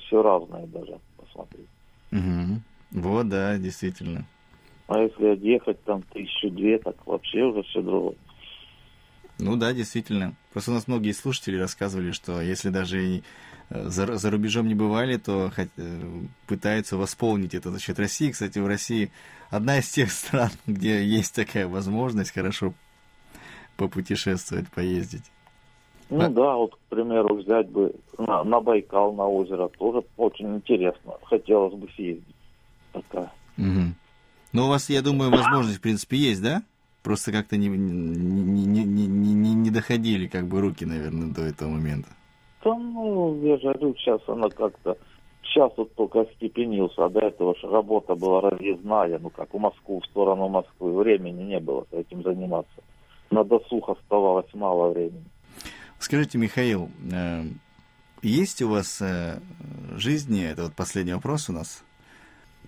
все 0.06 0.22
разные 0.22 0.68
даже, 0.68 1.00
посмотреть. 1.16 1.68
Угу. 2.12 3.02
Вот, 3.04 3.30
да, 3.30 3.58
действительно. 3.58 4.26
А 4.88 5.00
если 5.00 5.28
отъехать 5.28 5.82
там 5.86 6.02
тысячу-две, 6.02 6.78
так 6.80 6.96
вообще 7.08 7.44
уже 7.44 7.64
все 7.64 7.82
другое. 7.82 8.16
Ну 9.40 9.56
да, 9.56 9.72
действительно. 9.72 10.36
Просто 10.54 10.72
у 10.72 10.74
нас 10.74 10.88
многие 10.88 11.14
слушатели 11.14 11.58
рассказывали, 11.58 12.12
что 12.12 12.42
если 12.42 12.70
даже 12.70 13.00
э, 13.00 13.22
за, 13.70 14.18
за 14.18 14.32
рубежом 14.32 14.68
не 14.68 14.76
бывали, 14.76 15.18
то 15.18 15.52
хоть, 15.56 15.70
э, 15.78 16.02
пытаются 16.48 16.98
восполнить 16.98 17.54
это 17.54 17.72
за 17.72 17.80
счет 17.80 18.00
России. 18.00 18.32
Кстати, 18.32 18.60
в 18.60 18.68
России 18.68 19.12
одна 19.50 19.80
из 19.80 19.90
тех 19.90 20.12
стран, 20.12 20.52
где 20.68 21.04
есть 21.04 21.34
такая 21.34 21.68
возможность 21.68 22.34
хорошо 22.34 22.74
попутешествовать, 23.78 24.70
поездить. 24.70 25.32
Ну 26.10 26.26
а... 26.26 26.30
да, 26.30 26.56
вот, 26.56 26.76
к 26.76 26.80
примеру, 26.90 27.36
взять 27.36 27.70
бы 27.70 27.96
на, 28.18 28.44
на 28.44 28.60
Байкал, 28.60 29.14
на 29.14 29.28
озеро, 29.28 29.70
тоже 29.70 30.04
очень 30.18 30.56
интересно. 30.58 31.14
Хотелось 31.24 31.74
бы 31.74 31.88
съездить. 31.96 32.36
Такая. 32.92 33.32
Угу. 33.58 33.96
Ну, 34.52 34.66
у 34.66 34.68
вас, 34.68 34.90
я 34.90 35.02
думаю, 35.02 35.32
возможность, 35.32 35.78
в 35.78 35.82
принципе, 35.82 36.18
есть, 36.18 36.42
да? 36.42 36.62
Просто 37.04 37.32
как-то 37.32 37.58
не, 37.58 37.68
не, 37.68 38.66
не, 38.66 38.84
не, 38.84 39.08
не, 39.08 39.54
не 39.54 39.70
доходили 39.72 40.28
как 40.28 40.48
бы 40.48 40.62
руки, 40.62 40.86
наверное, 40.86 41.34
до 41.34 41.42
этого 41.42 41.70
момента. 41.70 42.10
Да, 42.64 42.76
ну, 42.76 43.42
я 43.44 43.58
же 43.58 43.64
говорю, 43.64 43.96
сейчас 43.96 44.22
она 44.28 44.50
как-то... 44.50 44.98
Сейчас 45.44 45.72
вот 45.76 45.94
только 45.96 46.26
степенился, 46.36 47.06
а 47.06 47.10
до 47.10 47.20
этого 47.20 47.56
же 47.56 47.68
работа 47.68 48.16
была 48.16 48.42
разъездная, 48.42 49.20
ну 49.20 49.30
как 49.32 49.54
в 49.54 49.58
Москву, 49.58 50.00
в 50.00 50.06
сторону 50.06 50.48
Москвы. 50.48 50.98
Времени 50.98 51.44
не 51.44 51.60
было 51.60 51.86
этим 51.92 52.24
заниматься. 52.24 52.84
На 53.32 53.44
досуг 53.44 53.90
оставалось 53.90 54.54
мало 54.54 54.92
времени. 54.92 55.26
Скажите, 56.00 56.38
Михаил, 56.38 56.90
э, 57.12 57.44
есть 58.22 58.62
у 58.62 58.70
вас 58.70 59.02
э, 59.02 59.40
жизни, 59.98 60.44
это 60.44 60.64
вот 60.64 60.74
последний 60.74 61.14
вопрос 61.14 61.50
у 61.50 61.54
нас, 61.54 61.84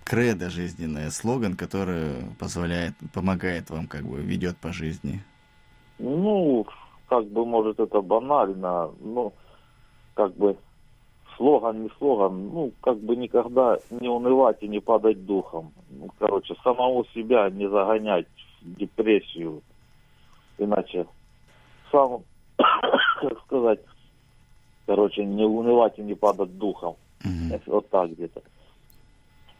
кредо 0.04 0.50
жизненное, 0.50 1.10
слоган, 1.10 1.56
который 1.56 2.12
позволяет, 2.38 2.94
помогает 3.12 3.70
вам, 3.70 3.86
как 3.86 4.04
бы, 4.04 4.20
ведет 4.20 4.56
по 4.58 4.72
жизни? 4.72 5.22
Ну, 5.98 6.66
как 7.08 7.26
бы, 7.26 7.46
может, 7.46 7.80
это 7.80 8.00
банально, 8.00 8.90
но 9.00 9.32
как 10.14 10.36
бы 10.36 10.56
слоган, 11.36 11.82
не 11.82 11.90
слоган, 11.98 12.48
ну, 12.50 12.72
как 12.80 12.98
бы 12.98 13.16
никогда 13.16 13.78
не 13.90 14.08
унывать 14.08 14.62
и 14.62 14.68
не 14.68 14.80
падать 14.80 15.24
духом. 15.24 15.72
Ну, 15.90 16.08
короче, 16.18 16.54
самого 16.62 17.04
себя 17.14 17.50
не 17.50 17.68
загонять 17.68 18.26
в 18.62 18.74
депрессию, 18.76 19.62
иначе 20.58 21.06
сам, 21.90 22.22
как 22.56 23.40
сказать, 23.46 23.80
короче, 24.86 25.24
не 25.24 25.44
унывать 25.44 25.98
и 25.98 26.02
не 26.02 26.14
падать 26.14 26.56
духом. 26.58 26.96
Mm-hmm. 27.24 27.62
Вот 27.66 27.88
так 27.88 28.10
где-то 28.12 28.42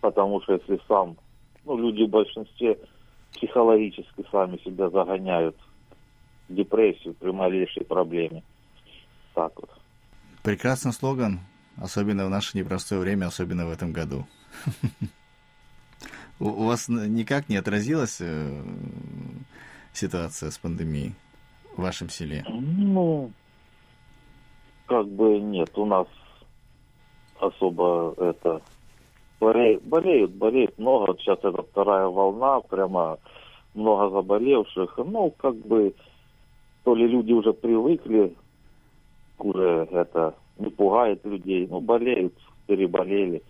потому 0.05 0.43
что 0.43 0.53
если 0.53 0.79
сам, 0.87 1.17
ну, 1.65 1.79
люди 1.79 2.03
в 2.03 2.11
большинстве 2.11 2.79
психологически 3.33 4.27
сами 4.31 4.59
себя 4.59 4.91
загоняют 4.91 5.57
в 6.47 6.55
депрессию 6.55 7.15
при 7.15 7.31
малейшей 7.31 7.87
проблеме. 7.87 8.43
Так 9.33 9.53
вот. 9.57 9.71
Прекрасный 10.43 10.93
слоган, 10.93 11.41
особенно 11.79 12.27
в 12.27 12.29
наше 12.29 12.59
непростое 12.59 13.01
время, 13.01 13.29
особенно 13.29 13.67
в 13.67 13.71
этом 13.71 13.95
году. 13.95 14.27
У 16.39 16.65
вас 16.65 16.89
никак 16.89 17.49
не 17.49 17.57
отразилась 17.57 18.19
э, 18.21 18.63
ситуация 19.95 20.51
с 20.51 20.59
пандемией 20.59 21.15
в 21.79 21.81
вашем 21.81 22.11
селе? 22.11 22.45
Ну, 22.51 23.33
как 24.85 25.09
бы 25.09 25.41
нет, 25.41 25.71
у 25.79 25.87
нас 25.87 26.09
особо 27.41 28.15
это 28.19 28.61
болеют, 29.45 29.83
болеют, 29.85 30.31
болеют 30.33 30.79
много. 30.79 31.07
Вот 31.09 31.21
сейчас 31.21 31.39
это 31.39 31.63
вторая 31.63 32.07
волна, 32.07 32.61
прямо 32.61 33.19
много 33.75 34.11
заболевших. 34.11 34.99
Ну, 34.99 35.33
как 35.37 35.55
бы, 35.57 35.95
то 36.85 36.95
ли 36.95 37.07
люди 37.07 37.33
уже 37.33 37.53
привыкли 37.53 38.35
уже 39.39 39.89
это 39.91 40.35
не 40.59 40.71
пугает 40.71 41.25
людей. 41.25 41.67
Ну, 41.69 41.81
болеют, 41.81 42.35
переболели, 42.67 43.43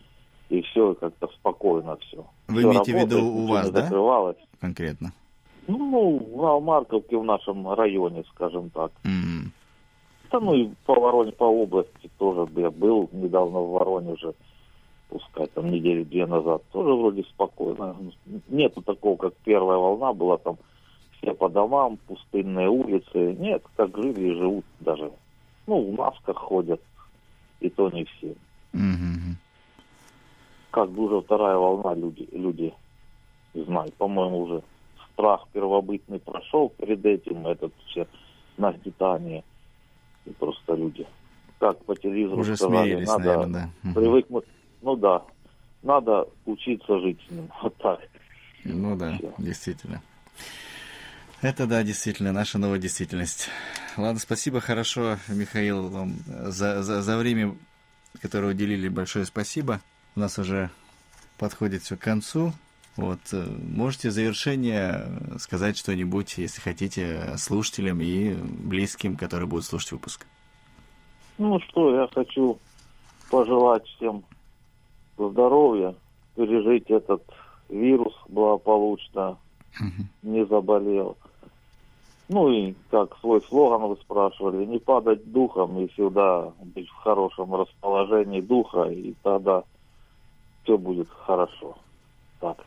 и 0.48 0.62
все 0.62 0.94
как-то 0.94 1.28
спокойно 1.28 1.96
все. 1.96 2.24
Вы 2.48 2.60
все 2.60 2.70
имеете 2.70 2.92
в 2.92 2.96
виду 2.96 3.24
у 3.24 3.46
вас, 3.46 3.70
да? 3.70 3.82
Закрывалось. 3.82 4.38
Конкретно. 4.60 5.12
Ну, 5.66 6.20
на 6.36 6.60
Марковке 6.60 7.16
в 7.16 7.24
нашем 7.24 7.70
районе, 7.72 8.24
скажем 8.34 8.70
так. 8.70 8.92
М. 9.04 9.52
Да 10.30 10.40
ну 10.40 10.54
и 10.54 10.68
по 10.84 10.94
Воронеж, 10.94 11.34
по 11.34 11.44
области 11.44 12.10
тоже 12.18 12.48
я 12.56 12.70
был 12.70 13.08
недавно 13.12 13.60
в 13.60 13.70
Воронеже, 13.70 14.34
пускай 15.14 15.46
там 15.46 15.70
недели 15.70 16.02
две 16.02 16.26
назад, 16.26 16.64
тоже 16.72 16.92
вроде 16.92 17.22
спокойно. 17.22 17.96
Нету 18.48 18.82
такого, 18.82 19.16
как 19.16 19.34
первая 19.44 19.78
волна 19.78 20.12
была, 20.12 20.38
там 20.38 20.56
все 21.12 21.32
по 21.34 21.48
домам, 21.48 21.98
пустынные 22.08 22.68
улицы. 22.68 23.36
Нет, 23.38 23.62
как 23.76 23.96
жили 23.96 24.32
и 24.32 24.34
живут 24.34 24.64
даже. 24.80 25.12
Ну, 25.68 25.82
в 25.82 25.94
масках 25.94 26.36
ходят, 26.36 26.80
и 27.60 27.70
то 27.70 27.90
не 27.90 28.04
все. 28.04 28.34
Как 30.72 30.90
бы 30.90 31.04
уже 31.04 31.20
вторая 31.20 31.56
волна 31.56 31.94
люди, 31.94 32.28
люди 32.32 32.74
знают. 33.54 33.94
По-моему, 33.94 34.40
уже 34.40 34.62
страх 35.12 35.46
первобытный 35.52 36.18
прошел 36.18 36.70
перед 36.70 37.06
этим, 37.06 37.46
этот 37.46 37.72
все 37.86 38.08
нагнетание. 38.56 39.44
И 40.26 40.30
просто 40.30 40.74
люди, 40.74 41.06
как 41.60 41.78
по 41.84 41.94
телевизору 41.94 42.40
Уже 42.40 42.56
сказали, 42.56 42.90
смирились, 42.90 43.08
надо 43.08 43.24
наверное, 43.24 43.70
да. 43.84 43.92
Привыкнуть. 43.94 44.44
Ну 44.84 44.96
да, 44.96 45.22
надо 45.82 46.28
учиться 46.44 47.00
жить 47.00 47.18
с 47.26 47.30
ним. 47.30 47.50
Вот 47.62 47.74
так. 47.78 48.00
Ну 48.64 48.96
да, 48.96 49.16
Всё. 49.16 49.34
действительно. 49.38 50.02
Это, 51.40 51.66
да, 51.66 51.82
действительно, 51.82 52.32
наша 52.32 52.58
новая 52.58 52.78
действительность. 52.78 53.48
Ладно, 53.96 54.18
спасибо, 54.18 54.60
хорошо, 54.60 55.16
Михаил, 55.28 55.88
вам 55.88 56.14
за, 56.26 56.82
за, 56.82 57.02
за 57.02 57.16
время, 57.18 57.54
которое 58.22 58.52
уделили, 58.52 58.88
большое 58.88 59.24
спасибо. 59.26 59.80
У 60.16 60.20
нас 60.20 60.38
уже 60.38 60.70
подходит 61.38 61.82
все 61.82 61.96
к 61.96 62.00
концу. 62.00 62.52
Вот, 62.96 63.18
э, 63.32 63.44
можете 63.74 64.08
в 64.08 64.12
завершение 64.12 65.06
сказать 65.38 65.76
что-нибудь, 65.76 66.38
если 66.38 66.60
хотите, 66.60 67.36
слушателям 67.36 68.00
и 68.00 68.34
близким, 68.34 69.16
которые 69.16 69.48
будут 69.48 69.64
слушать 69.66 69.92
выпуск. 69.92 70.26
Ну 71.38 71.58
что, 71.60 71.94
я 71.94 72.08
хочу 72.14 72.58
пожелать 73.30 73.84
всем 73.96 74.24
здоровья, 75.18 75.94
пережить 76.36 76.90
этот 76.90 77.22
вирус 77.68 78.14
благополучно, 78.28 79.38
не 80.22 80.44
заболел. 80.46 81.16
Ну 82.28 82.50
и 82.50 82.74
как 82.90 83.16
свой 83.18 83.42
слоган 83.42 83.88
вы 83.88 83.96
спрашивали, 83.96 84.64
не 84.64 84.78
падать 84.78 85.30
духом 85.30 85.78
и 85.78 85.88
всегда 85.88 86.52
быть 86.62 86.88
в 86.88 86.94
хорошем 86.94 87.54
расположении 87.54 88.40
духа, 88.40 88.84
и 88.84 89.14
тогда 89.22 89.62
все 90.62 90.78
будет 90.78 91.08
хорошо. 91.10 91.76
Так. 92.40 92.64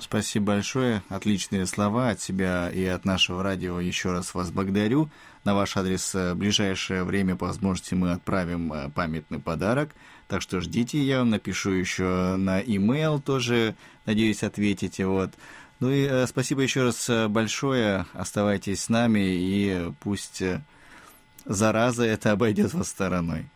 Спасибо 0.00 0.46
большое. 0.46 1.02
Отличные 1.08 1.66
слова 1.66 2.08
от 2.08 2.20
себя 2.20 2.70
и 2.70 2.84
от 2.84 3.04
нашего 3.04 3.42
радио. 3.42 3.78
Еще 3.80 4.10
раз 4.12 4.34
вас 4.34 4.50
благодарю. 4.50 5.08
На 5.44 5.54
ваш 5.54 5.76
адрес 5.76 6.14
э, 6.14 6.32
в 6.32 6.38
ближайшее 6.38 7.04
время 7.04 7.36
по 7.36 7.46
возможности 7.46 7.94
мы 7.94 8.12
отправим 8.12 8.72
э, 8.72 8.90
памятный 8.90 9.38
подарок. 9.38 9.90
Так 10.28 10.42
что 10.42 10.60
ждите, 10.60 10.98
я 10.98 11.18
вам 11.18 11.30
напишу 11.30 11.70
еще 11.70 12.36
на 12.36 12.60
e-mail 12.60 13.20
тоже, 13.20 13.74
надеюсь, 14.06 14.42
ответите. 14.42 15.06
Вот. 15.06 15.30
Ну 15.80 15.90
и 15.90 16.06
э, 16.06 16.26
спасибо 16.26 16.62
еще 16.62 16.84
раз 16.84 17.10
большое. 17.28 18.06
Оставайтесь 18.14 18.84
с 18.84 18.88
нами 18.88 19.20
и 19.20 19.92
пусть 20.00 20.42
зараза 21.44 22.04
это 22.04 22.32
обойдет 22.32 22.72
вас 22.74 22.88
стороной. 22.88 23.46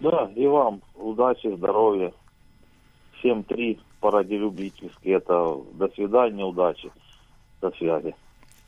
Да, 0.00 0.30
и 0.34 0.46
вам 0.46 0.82
удачи, 0.96 1.54
здоровья. 1.56 2.12
Всем 3.18 3.44
три 3.44 3.80
паради 4.02 4.36
любительски. 4.36 5.08
Это 5.08 5.56
до 5.74 5.88
свидания, 5.94 6.44
удачи. 6.44 6.90
До 7.60 7.70
связи. 7.70 8.14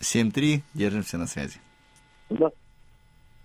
7-3, 0.00 0.62
держимся 0.74 1.18
на 1.18 1.26
связи. 1.26 1.58
Да. 2.30 2.50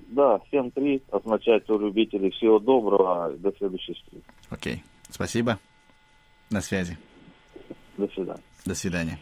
Да, 0.07 0.39
7-3 0.51 1.01
означает 1.11 1.69
у 1.69 1.79
любителей 1.79 2.29
всего 2.31 2.59
доброго. 2.59 3.31
До 3.37 3.51
следующей 3.57 3.93
встречи. 3.93 4.23
Окей. 4.49 4.83
Спасибо. 5.09 5.59
На 6.51 6.61
связи. 6.61 6.97
До 7.97 8.07
свидания. 8.07 8.43
До 8.65 8.75
свидания. 8.75 9.19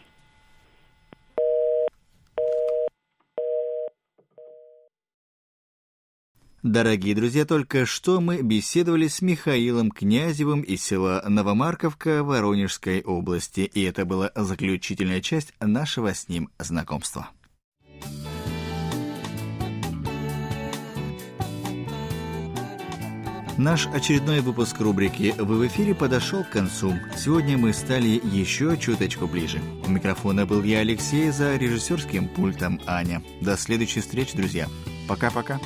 Дорогие 6.64 7.14
друзья, 7.14 7.44
только 7.44 7.86
что 7.86 8.20
мы 8.20 8.42
беседовали 8.42 9.06
с 9.06 9.22
Михаилом 9.22 9.92
Князевым 9.92 10.62
из 10.62 10.82
села 10.82 11.22
Новомарковка 11.28 12.24
Воронежской 12.24 13.00
области, 13.02 13.60
и 13.60 13.82
это 13.82 14.04
была 14.04 14.32
заключительная 14.34 15.20
часть 15.20 15.54
нашего 15.60 16.12
с 16.12 16.28
ним 16.28 16.50
знакомства. 16.58 17.28
Наш 23.56 23.86
очередной 23.88 24.40
выпуск 24.40 24.80
рубрики 24.80 25.34
«Вы 25.38 25.58
в 25.58 25.66
эфире» 25.68 25.94
подошел 25.94 26.42
к 26.42 26.50
концу. 26.50 26.94
Сегодня 27.16 27.56
мы 27.56 27.72
стали 27.72 28.20
еще 28.24 28.76
чуточку 28.76 29.28
ближе. 29.28 29.60
У 29.86 29.90
микрофона 29.90 30.44
был 30.44 30.64
я, 30.64 30.80
Алексей, 30.80 31.30
за 31.30 31.56
режиссерским 31.56 32.28
пультом 32.28 32.80
Аня. 32.86 33.22
До 33.40 33.56
следующей 33.56 34.00
встречи, 34.00 34.36
друзья. 34.36 34.68
Пока-пока. 35.08 35.60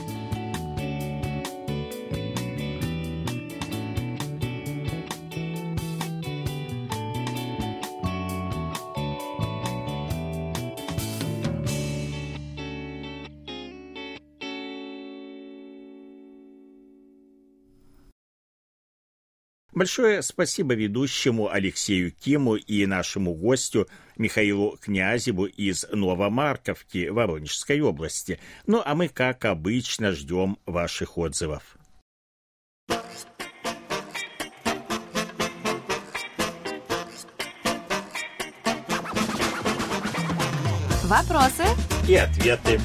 Большое 19.82 20.22
спасибо 20.22 20.74
ведущему 20.74 21.50
Алексею 21.50 22.12
Киму 22.12 22.54
и 22.54 22.86
нашему 22.86 23.34
гостю 23.34 23.88
Михаилу 24.16 24.78
Князеву 24.80 25.46
из 25.46 25.84
Новомарковки 25.90 27.08
Воронежской 27.08 27.80
области. 27.80 28.38
Ну 28.68 28.80
а 28.84 28.94
мы, 28.94 29.08
как 29.08 29.44
обычно, 29.44 30.12
ждем 30.12 30.56
ваших 30.66 31.18
отзывов. 31.18 31.76
Вопросы? 41.08 41.64
И 42.08 42.14
ответы. 42.14 42.78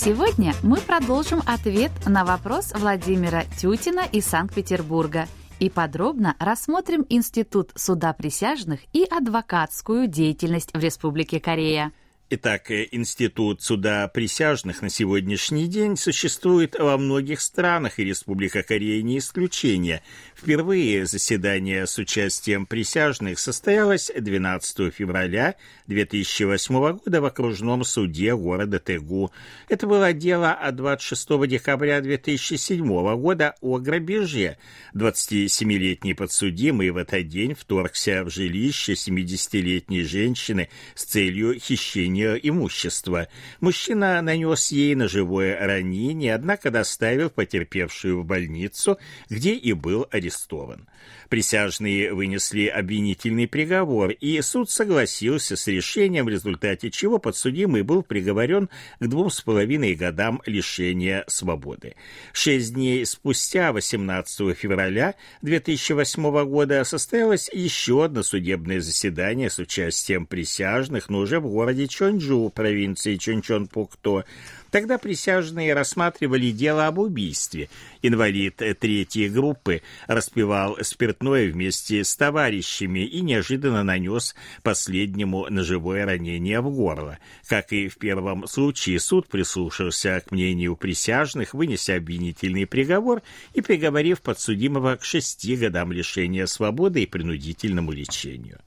Сегодня 0.00 0.54
мы 0.62 0.78
продолжим 0.78 1.42
ответ 1.44 1.90
на 2.06 2.24
вопрос 2.24 2.72
Владимира 2.72 3.42
Тютина 3.60 4.04
из 4.12 4.26
Санкт-Петербурга 4.26 5.26
и 5.58 5.68
подробно 5.68 6.36
рассмотрим 6.38 7.04
Институт 7.08 7.72
суда 7.74 8.12
присяжных 8.12 8.78
и 8.92 9.02
адвокатскую 9.02 10.06
деятельность 10.06 10.70
в 10.72 10.78
Республике 10.78 11.40
Корея. 11.40 11.90
Итак, 12.30 12.70
э, 12.70 12.86
Институт 12.90 13.62
суда 13.62 14.06
присяжных 14.06 14.82
на 14.82 14.90
сегодняшний 14.90 15.66
день 15.66 15.96
существует 15.96 16.76
во 16.78 16.98
многих 16.98 17.40
странах, 17.40 17.98
и 17.98 18.04
Республика 18.04 18.62
Корея 18.62 19.00
не 19.00 19.16
исключение. 19.16 20.02
Впервые 20.36 21.06
заседание 21.06 21.86
с 21.86 21.96
участием 21.96 22.66
присяжных 22.66 23.38
состоялось 23.38 24.10
12 24.14 24.92
февраля 24.92 25.54
2008 25.86 26.98
года 26.98 27.22
в 27.22 27.24
окружном 27.24 27.82
суде 27.82 28.36
города 28.36 28.78
Тегу. 28.78 29.32
Это 29.70 29.86
было 29.86 30.12
дело 30.12 30.52
от 30.52 30.76
26 30.76 31.48
декабря 31.48 32.02
2007 32.02 32.86
года 33.16 33.54
о 33.62 33.78
грабеже. 33.78 34.58
27-летний 34.94 36.12
подсудимый 36.12 36.90
в 36.90 36.98
этот 36.98 37.26
день 37.26 37.54
вторгся 37.54 38.22
в 38.22 38.28
жилище 38.28 38.92
70-летней 38.92 40.02
женщины 40.02 40.68
с 40.94 41.04
целью 41.04 41.58
хищения 41.58 42.17
лишения 42.18 42.34
имущества. 42.34 43.28
Мужчина 43.60 44.20
нанес 44.22 44.70
ей 44.70 44.94
ножевое 44.94 45.58
ранение, 45.58 46.34
однако 46.34 46.70
доставил 46.70 47.30
потерпевшую 47.30 48.22
в 48.22 48.24
больницу, 48.24 48.98
где 49.28 49.54
и 49.54 49.72
был 49.72 50.06
арестован. 50.10 50.88
Присяжные 51.28 52.14
вынесли 52.14 52.66
обвинительный 52.66 53.46
приговор, 53.46 54.10
и 54.10 54.40
суд 54.40 54.70
согласился 54.70 55.56
с 55.56 55.66
решением, 55.66 56.24
в 56.24 56.30
результате 56.30 56.90
чего 56.90 57.18
подсудимый 57.18 57.82
был 57.82 58.02
приговорен 58.02 58.70
к 58.98 59.06
двум 59.06 59.30
с 59.30 59.42
половиной 59.42 59.94
годам 59.94 60.40
лишения 60.46 61.24
свободы. 61.26 61.96
Шесть 62.32 62.72
дней 62.74 63.04
спустя, 63.04 63.72
18 63.72 64.56
февраля 64.56 65.16
2008 65.42 66.44
года, 66.46 66.82
состоялось 66.84 67.50
еще 67.52 68.06
одно 68.06 68.22
судебное 68.22 68.80
заседание 68.80 69.50
с 69.50 69.58
участием 69.58 70.24
присяжных, 70.24 71.10
но 71.10 71.18
уже 71.18 71.40
в 71.40 71.48
городе 71.48 71.88
Чонджу, 72.08 72.50
провинции 72.54 73.16
Чончон-Пукто, 73.16 74.24
Тогда 74.70 74.98
присяжные 74.98 75.72
рассматривали 75.72 76.50
дело 76.50 76.86
об 76.86 76.98
убийстве. 76.98 77.70
Инвалид 78.02 78.56
третьей 78.78 79.30
группы 79.30 79.82
распивал 80.06 80.76
спиртное 80.82 81.50
вместе 81.50 82.04
с 82.04 82.14
товарищами 82.14 83.00
и 83.00 83.22
неожиданно 83.22 83.82
нанес 83.82 84.34
последнему 84.62 85.46
ножевое 85.48 86.04
ранение 86.04 86.60
в 86.60 86.70
горло. 86.70 87.18
Как 87.46 87.72
и 87.72 87.88
в 87.88 87.96
первом 87.96 88.46
случае, 88.46 89.00
суд 89.00 89.26
прислушался 89.28 90.22
к 90.26 90.32
мнению 90.32 90.76
присяжных, 90.76 91.54
вынеся 91.54 91.96
обвинительный 91.96 92.66
приговор 92.66 93.22
и 93.54 93.62
приговорив 93.62 94.20
подсудимого 94.20 94.96
к 94.96 95.04
шести 95.04 95.56
годам 95.56 95.92
лишения 95.92 96.44
свободы 96.44 97.04
и 97.04 97.06
принудительному 97.06 97.90
лечению. 97.92 98.58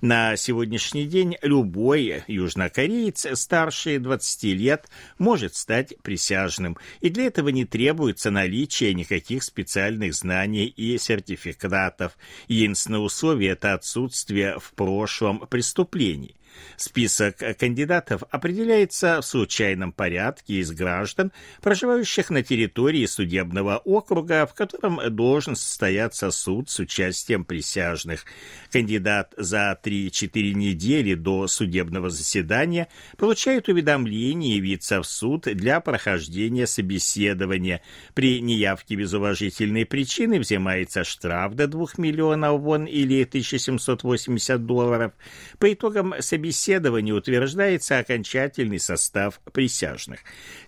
На 0.00 0.34
сегодняшний 0.36 1.04
день 1.04 1.36
любой 1.42 2.24
южнокореец 2.26 3.26
старше 3.38 3.98
20 3.98 4.44
лет 4.44 4.88
может 5.18 5.54
стать 5.54 5.92
присяжным, 6.02 6.78
и 7.02 7.10
для 7.10 7.24
этого 7.26 7.50
не 7.50 7.66
требуется 7.66 8.30
наличие 8.30 8.94
никаких 8.94 9.42
специальных 9.42 10.14
знаний 10.14 10.64
и 10.64 10.96
сертификатов. 10.96 12.16
Единственное 12.48 13.00
условие– 13.00 13.50
это 13.52 13.74
отсутствие 13.74 14.58
в 14.58 14.72
прошлом 14.72 15.40
преступлений. 15.40 16.34
Список 16.76 17.38
кандидатов 17.58 18.22
определяется 18.30 19.20
в 19.20 19.26
случайном 19.26 19.92
порядке 19.92 20.54
из 20.54 20.70
граждан, 20.72 21.32
проживающих 21.60 22.30
на 22.30 22.42
территории 22.42 23.06
судебного 23.06 23.78
округа, 23.78 24.46
в 24.46 24.54
котором 24.54 25.00
должен 25.14 25.56
состояться 25.56 26.30
суд 26.30 26.70
с 26.70 26.78
участием 26.78 27.44
присяжных. 27.44 28.24
Кандидат 28.70 29.34
за 29.36 29.78
3-4 29.82 30.52
недели 30.54 31.14
до 31.14 31.46
судебного 31.46 32.10
заседания 32.10 32.88
получает 33.16 33.68
уведомление 33.68 34.56
явиться 34.56 35.02
в 35.02 35.06
суд 35.06 35.42
для 35.42 35.80
прохождения 35.80 36.66
собеседования. 36.66 37.82
При 38.14 38.40
неявке 38.40 38.94
без 38.94 39.12
уважительной 39.12 39.86
причины 39.86 40.38
взимается 40.38 41.04
штраф 41.04 41.54
до 41.54 41.66
2 41.66 41.86
миллионов 41.98 42.60
вон 42.60 42.84
или 42.86 43.22
1780 43.22 44.66
долларов. 44.66 45.12
По 45.58 45.72
итогам 45.72 46.14
собеседования 46.20 46.49
собеседовании 46.50 47.12
утверждается 47.12 47.98
окончательный 47.98 48.78
состав 48.78 49.40
присяжных. 49.52 50.20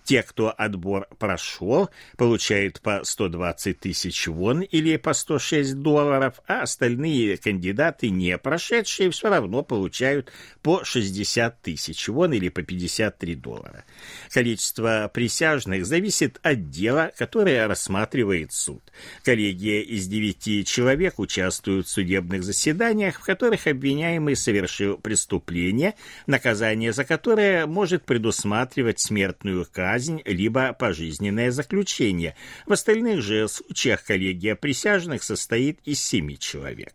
Те, 0.03 0.23
кто 0.23 0.53
отбор 0.55 1.07
прошел, 1.19 1.89
получают 2.17 2.81
по 2.81 3.01
120 3.03 3.79
тысяч 3.79 4.27
вон 4.27 4.61
или 4.61 4.97
по 4.97 5.13
106 5.13 5.75
долларов, 5.75 6.39
а 6.47 6.63
остальные 6.63 7.37
кандидаты, 7.37 8.09
не 8.09 8.37
прошедшие, 8.37 9.11
все 9.11 9.29
равно 9.29 9.63
получают 9.63 10.31
по 10.61 10.83
60 10.83 11.61
тысяч 11.61 12.07
вон 12.07 12.33
или 12.33 12.49
по 12.49 12.63
53 12.63 13.35
доллара. 13.35 13.85
Количество 14.31 15.09
присяжных 15.13 15.85
зависит 15.85 16.39
от 16.43 16.69
дела, 16.69 17.11
которое 17.17 17.67
рассматривает 17.67 18.53
суд. 18.53 18.81
Коллегия 19.23 19.81
из 19.81 20.07
девяти 20.07 20.65
человек 20.65 21.19
участвует 21.19 21.87
в 21.87 21.89
судебных 21.89 22.43
заседаниях, 22.43 23.19
в 23.19 23.25
которых 23.25 23.67
обвиняемый 23.67 24.35
совершил 24.35 24.97
преступление 24.97 25.62
преступление, 25.63 25.95
наказание 26.27 26.93
за 26.93 27.05
которое 27.05 27.65
может 27.65 28.03
предусматривать 28.03 28.99
смертную 28.99 29.65
казнь 29.71 30.21
либо 30.25 30.73
пожизненное 30.73 31.51
заключение. 31.51 32.35
В 32.65 32.73
остальных 32.73 33.21
же 33.21 33.47
случаях 33.47 34.03
коллегия 34.03 34.55
присяжных 34.55 35.23
состоит 35.23 35.79
из 35.85 36.03
семи 36.03 36.37
человек. 36.37 36.93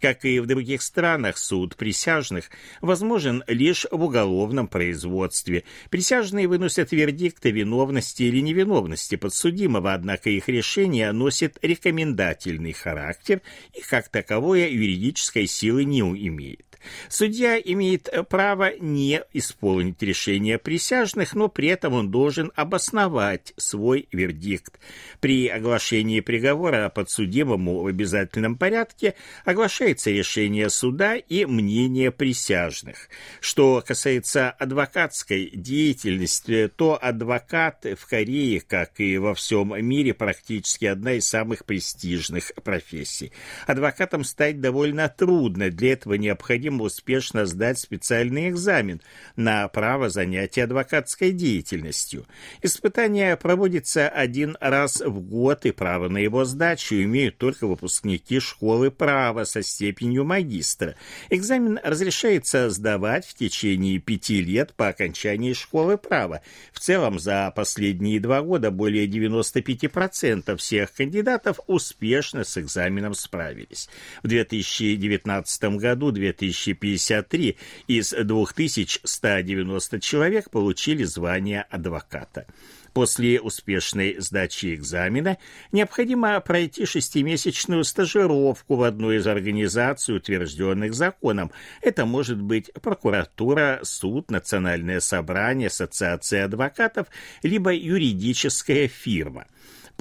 Как 0.00 0.24
и 0.24 0.40
в 0.40 0.46
других 0.46 0.82
странах, 0.82 1.38
суд 1.38 1.76
присяжных 1.76 2.50
возможен 2.80 3.44
лишь 3.46 3.86
в 3.88 4.02
уголовном 4.02 4.66
производстве. 4.66 5.62
Присяжные 5.90 6.48
выносят 6.48 6.90
вердикт 6.90 7.46
о 7.46 7.50
виновности 7.50 8.24
или 8.24 8.40
невиновности 8.40 9.14
подсудимого, 9.14 9.94
однако 9.94 10.28
их 10.28 10.48
решение 10.48 11.12
носит 11.12 11.56
рекомендательный 11.62 12.72
характер 12.72 13.42
и 13.74 13.80
как 13.80 14.08
таковое 14.08 14.68
юридической 14.68 15.46
силы 15.46 15.84
не 15.84 16.00
имеет. 16.00 16.71
Судья 17.08 17.58
имеет 17.58 18.08
право 18.28 18.72
не 18.78 19.22
исполнить 19.32 20.02
решение 20.02 20.58
присяжных, 20.58 21.34
но 21.34 21.48
при 21.48 21.68
этом 21.68 21.94
он 21.94 22.10
должен 22.10 22.52
обосновать 22.56 23.52
свой 23.56 24.08
вердикт. 24.12 24.78
При 25.20 25.48
оглашении 25.48 26.20
приговора 26.20 26.88
подсудимому 26.88 27.82
в 27.82 27.86
обязательном 27.86 28.56
порядке 28.56 29.14
оглашается 29.44 30.10
решение 30.10 30.70
суда 30.70 31.16
и 31.16 31.44
мнение 31.44 32.10
присяжных. 32.10 33.08
Что 33.40 33.82
касается 33.86 34.50
адвокатской 34.50 35.50
деятельности, 35.52 36.70
то 36.74 36.98
адвокат 37.00 37.86
в 37.98 38.06
Корее, 38.06 38.60
как 38.60 39.00
и 39.00 39.18
во 39.18 39.34
всем 39.34 39.74
мире, 39.84 40.14
практически 40.14 40.86
одна 40.86 41.14
из 41.14 41.28
самых 41.28 41.64
престижных 41.64 42.52
профессий. 42.62 43.32
Адвокатом 43.66 44.24
стать 44.24 44.60
довольно 44.60 45.08
трудно, 45.08 45.70
для 45.70 45.92
этого 45.92 46.14
необходимо 46.14 46.71
необходимо 46.72 46.82
успешно 46.84 47.46
сдать 47.46 47.78
специальный 47.78 48.48
экзамен 48.48 49.00
на 49.36 49.68
право 49.68 50.08
занятия 50.08 50.64
адвокатской 50.64 51.32
деятельностью. 51.32 52.26
Испытание 52.62 53.36
проводится 53.36 54.08
один 54.08 54.56
раз 54.60 55.00
в 55.00 55.20
год, 55.20 55.66
и 55.66 55.72
право 55.72 56.08
на 56.08 56.18
его 56.18 56.44
сдачу 56.44 56.94
имеют 56.96 57.38
только 57.38 57.66
выпускники 57.66 58.40
школы 58.40 58.90
права 58.90 59.44
со 59.44 59.62
степенью 59.62 60.24
магистра. 60.24 60.94
Экзамен 61.30 61.78
разрешается 61.82 62.70
сдавать 62.70 63.26
в 63.26 63.34
течение 63.34 63.98
пяти 63.98 64.42
лет 64.42 64.74
по 64.74 64.88
окончании 64.88 65.52
школы 65.52 65.96
права. 65.96 66.40
В 66.72 66.80
целом, 66.80 67.18
за 67.18 67.52
последние 67.54 68.20
два 68.20 68.42
года 68.42 68.70
более 68.70 69.06
95% 69.06 70.56
всех 70.56 70.92
кандидатов 70.92 71.60
успешно 71.66 72.44
с 72.44 72.58
экзаменом 72.58 73.14
справились. 73.14 73.88
В 74.22 74.28
2019 74.28 75.62
году 75.78 76.10
2000 76.12 76.61
2053 76.64 77.56
из 77.88 78.10
2190 78.10 80.00
человек 80.00 80.50
получили 80.50 81.04
звание 81.04 81.62
адвоката. 81.70 82.46
После 82.92 83.40
успешной 83.40 84.16
сдачи 84.18 84.74
экзамена 84.74 85.38
необходимо 85.72 86.38
пройти 86.40 86.84
шестимесячную 86.84 87.84
стажировку 87.84 88.76
в 88.76 88.82
одной 88.82 89.16
из 89.16 89.26
организаций, 89.26 90.14
утвержденных 90.16 90.92
законом. 90.92 91.50
Это 91.80 92.04
может 92.04 92.38
быть 92.40 92.70
прокуратура, 92.82 93.80
суд, 93.82 94.30
национальное 94.30 95.00
собрание, 95.00 95.68
ассоциация 95.68 96.44
адвокатов, 96.44 97.06
либо 97.42 97.72
юридическая 97.72 98.88
фирма. 98.88 99.46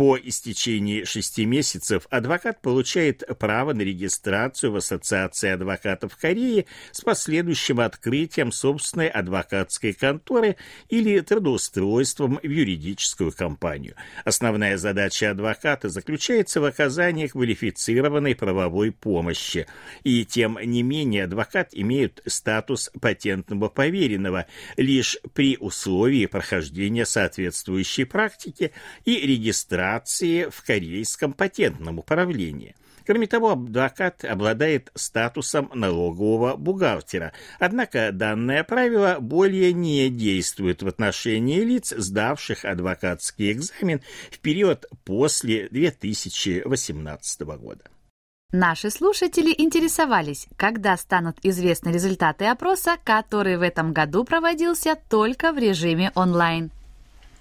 По 0.02 0.18
истечении 0.18 1.04
шести 1.04 1.46
месяцев 1.46 2.08
адвокат 2.10 2.60
получает 2.64 3.24
право 3.38 3.72
на 3.72 3.84
регистрацию 3.84 4.72
в 4.72 4.78
Ассоциации 4.78 5.52
адвокатов 5.52 6.18
Кореи 6.18 6.66
с 6.92 7.02
последующим 7.02 7.80
открытием 7.80 8.52
собственной 8.52 9.10
адвокатской 9.10 9.94
конторы 9.94 10.56
или 10.90 11.20
трудоустройством 11.20 12.40
в 12.42 12.50
юридическую 12.50 13.32
компанию. 13.32 13.94
Основная 14.26 14.80
задача 14.80 15.30
адвоката 15.30 15.88
заключается 15.88 16.62
в 16.62 16.66
оказании 16.66 17.28
квалифицированной 17.28 18.34
правовой 18.34 18.92
помощи. 18.92 19.68
И 20.04 20.26
тем 20.26 20.58
не 20.64 20.82
менее 20.82 21.26
адвокат 21.26 21.70
имеет 21.74 22.24
статус 22.26 22.90
патентного 23.00 23.70
поверенного 23.70 24.48
лишь 24.78 25.20
при 25.36 25.58
условии 25.60 26.26
прохождения 26.26 27.06
соответствующей 27.06 28.06
практики 28.06 28.72
и 29.06 29.28
регистрации 29.28 29.91
регистрации 29.92 30.50
в 30.50 30.64
корейском 30.64 31.34
патентном 31.34 32.00
управлении. 32.00 32.76
Кроме 33.06 33.26
того, 33.26 33.54
адвокат 33.54 34.24
обладает 34.24 34.92
статусом 34.94 35.72
налогового 35.74 36.56
бухгалтера. 36.56 37.34
Однако 37.60 38.12
данное 38.12 38.64
правило 38.64 39.18
более 39.20 39.74
не 39.74 40.10
действует 40.10 40.84
в 40.84 40.88
отношении 40.88 41.62
лиц, 41.62 41.94
сдавших 41.98 42.64
адвокатский 42.64 43.52
экзамен 43.52 44.02
в 44.30 44.40
период 44.40 44.86
после 45.04 45.68
2018 45.70 47.42
года. 47.42 47.84
Наши 48.54 48.92
слушатели 48.92 49.54
интересовались, 49.58 50.48
когда 50.58 50.96
станут 50.98 51.38
известны 51.42 51.90
результаты 51.90 52.46
опроса, 52.46 52.98
который 53.04 53.58
в 53.58 53.62
этом 53.62 53.94
году 53.94 54.26
проводился 54.26 54.96
только 55.10 55.54
в 55.54 55.58
режиме 55.58 56.12
онлайн. 56.16 56.70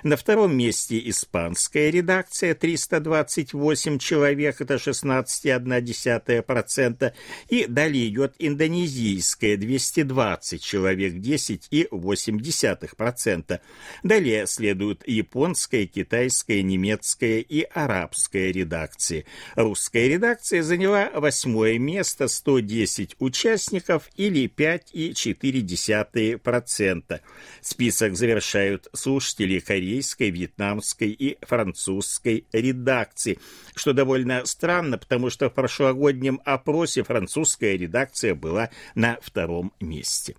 На 0.03 0.16
втором 0.16 0.57
месте 0.57 1.01
испанская 1.09 1.90
редакция 1.90 2.55
328 2.55 3.99
человек, 3.99 4.61
это 4.61 4.75
16,1%. 4.75 7.12
И 7.49 7.66
далее 7.66 8.09
идет 8.09 8.35
индонезийская 8.38 9.57
220 9.57 10.62
человек, 10.62 11.14
10,8%. 11.14 13.61
Далее 14.03 14.47
следуют 14.47 15.07
японская, 15.07 15.69
китайская, 15.87 16.62
немецкая 16.62 17.40
и 17.40 17.62
арабская 17.62 18.52
редакции. 18.52 19.26
Русская 19.56 20.09
редакция 20.09 20.62
заняла 20.62 21.11
восьмое 21.14 21.78
место, 21.78 22.28
110 22.28 23.16
участников 23.18 24.09
или 24.16 24.48
5,4%. 24.48 26.30
0,2%. 26.40 27.20
Список 27.61 28.16
завершают 28.16 28.88
слушатели 28.92 29.59
корейской, 29.61 30.30
вьетнамской 30.30 31.11
и 31.11 31.38
французской 31.42 32.46
редакции, 32.52 33.38
что 33.74 33.92
довольно 33.92 34.44
странно, 34.46 34.98
потому 34.98 35.30
что 35.30 35.48
в 35.48 35.54
прошлогоднем 35.54 36.40
опросе 36.44 37.02
французская 37.02 37.76
редакция 37.76 38.35
была 38.35 38.70
на 38.94 39.18
втором 39.22 39.72
месте. 39.80 40.37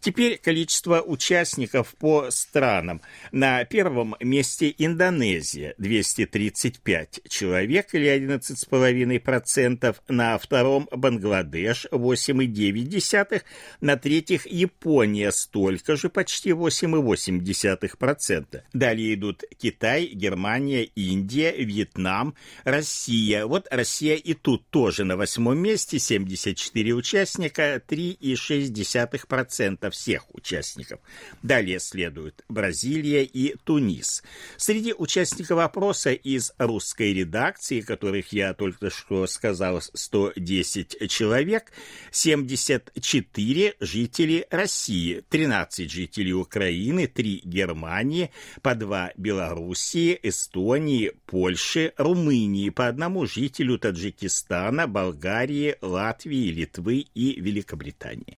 Теперь 0.00 0.38
количество 0.38 1.00
участников 1.00 1.94
по 1.98 2.30
странам. 2.30 3.00
На 3.32 3.64
первом 3.64 4.14
месте 4.20 4.72
Индонезия– 4.78 5.74
235 5.78 7.22
человек 7.28 7.94
или 7.94 8.08
11,5%. 8.08 9.96
На 10.08 10.38
втором– 10.38 10.88
Бангладеш– 10.92 11.86
8,9%. 11.90 13.42
На 13.80 13.96
третьих– 13.96 14.46
Япония– 14.50 15.32
столько 15.38 15.96
же, 15.96 16.08
почти 16.08 16.50
8,8%. 16.50 18.62
Далее 18.72 19.14
идут 19.14 19.42
Китай, 19.58 20.06
Германия, 20.06 20.84
Индия, 20.84 21.52
Вьетнам, 21.52 22.34
Россия. 22.64 23.46
Вот 23.46 23.66
Россия 23.70 24.16
и 24.16 24.34
тут 24.34 24.68
тоже 24.70 25.04
на 25.04 25.16
восьмом 25.16 25.58
месте, 25.58 25.98
74 25.98 26.94
участника, 26.94 27.82
3,6% 27.86 29.87
всех 29.90 30.34
участников. 30.34 31.00
Далее 31.42 31.80
следуют 31.80 32.44
Бразилия 32.48 33.24
и 33.24 33.56
Тунис. 33.64 34.22
Среди 34.56 34.92
участников 34.92 35.58
опроса 35.58 36.12
из 36.12 36.52
русской 36.58 37.12
редакции, 37.12 37.80
которых 37.80 38.32
я 38.32 38.54
только 38.54 38.90
что 38.90 39.26
сказал 39.26 39.80
110 39.80 41.10
человек, 41.10 41.72
74 42.10 43.74
жители 43.80 44.46
России, 44.50 45.22
13 45.28 45.90
жителей 45.90 46.32
Украины, 46.32 47.06
3 47.06 47.42
Германии, 47.44 48.30
по 48.62 48.74
2 48.74 49.12
Белоруссии, 49.16 50.18
Эстонии, 50.22 51.12
Польши, 51.26 51.92
Румынии, 51.96 52.70
по 52.70 52.86
одному 52.88 53.26
жителю 53.26 53.78
Таджикистана, 53.78 54.86
Болгарии, 54.86 55.76
Латвии, 55.80 56.50
Литвы 56.50 57.06
и 57.14 57.40
Великобритании. 57.40 58.36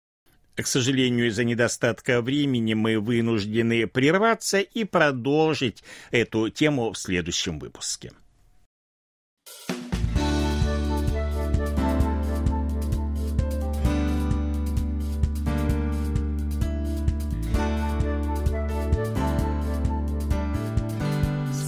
К 0.60 0.66
сожалению, 0.66 1.28
из-за 1.28 1.44
недостатка 1.44 2.20
времени 2.20 2.74
мы 2.74 2.98
вынуждены 2.98 3.86
прерваться 3.86 4.58
и 4.58 4.82
продолжить 4.82 5.84
эту 6.10 6.50
тему 6.50 6.92
в 6.92 6.98
следующем 6.98 7.60
выпуске. 7.60 8.10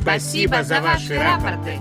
Спасибо 0.01 0.65
за 0.65 0.81
ваши 0.81 1.15
рапорты. 1.15 1.79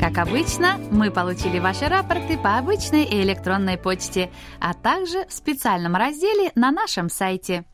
Как 0.00 0.16
обычно, 0.16 0.78
мы 0.90 1.10
получили 1.10 1.58
ваши 1.58 1.86
рапорты 1.86 2.38
по 2.38 2.56
обычной 2.56 3.04
и 3.04 3.20
электронной 3.22 3.76
почте, 3.76 4.30
а 4.58 4.72
также 4.72 5.26
в 5.26 5.32
специальном 5.32 5.94
разделе 5.94 6.52
на 6.54 6.72
нашем 6.72 7.10
сайте. 7.10 7.66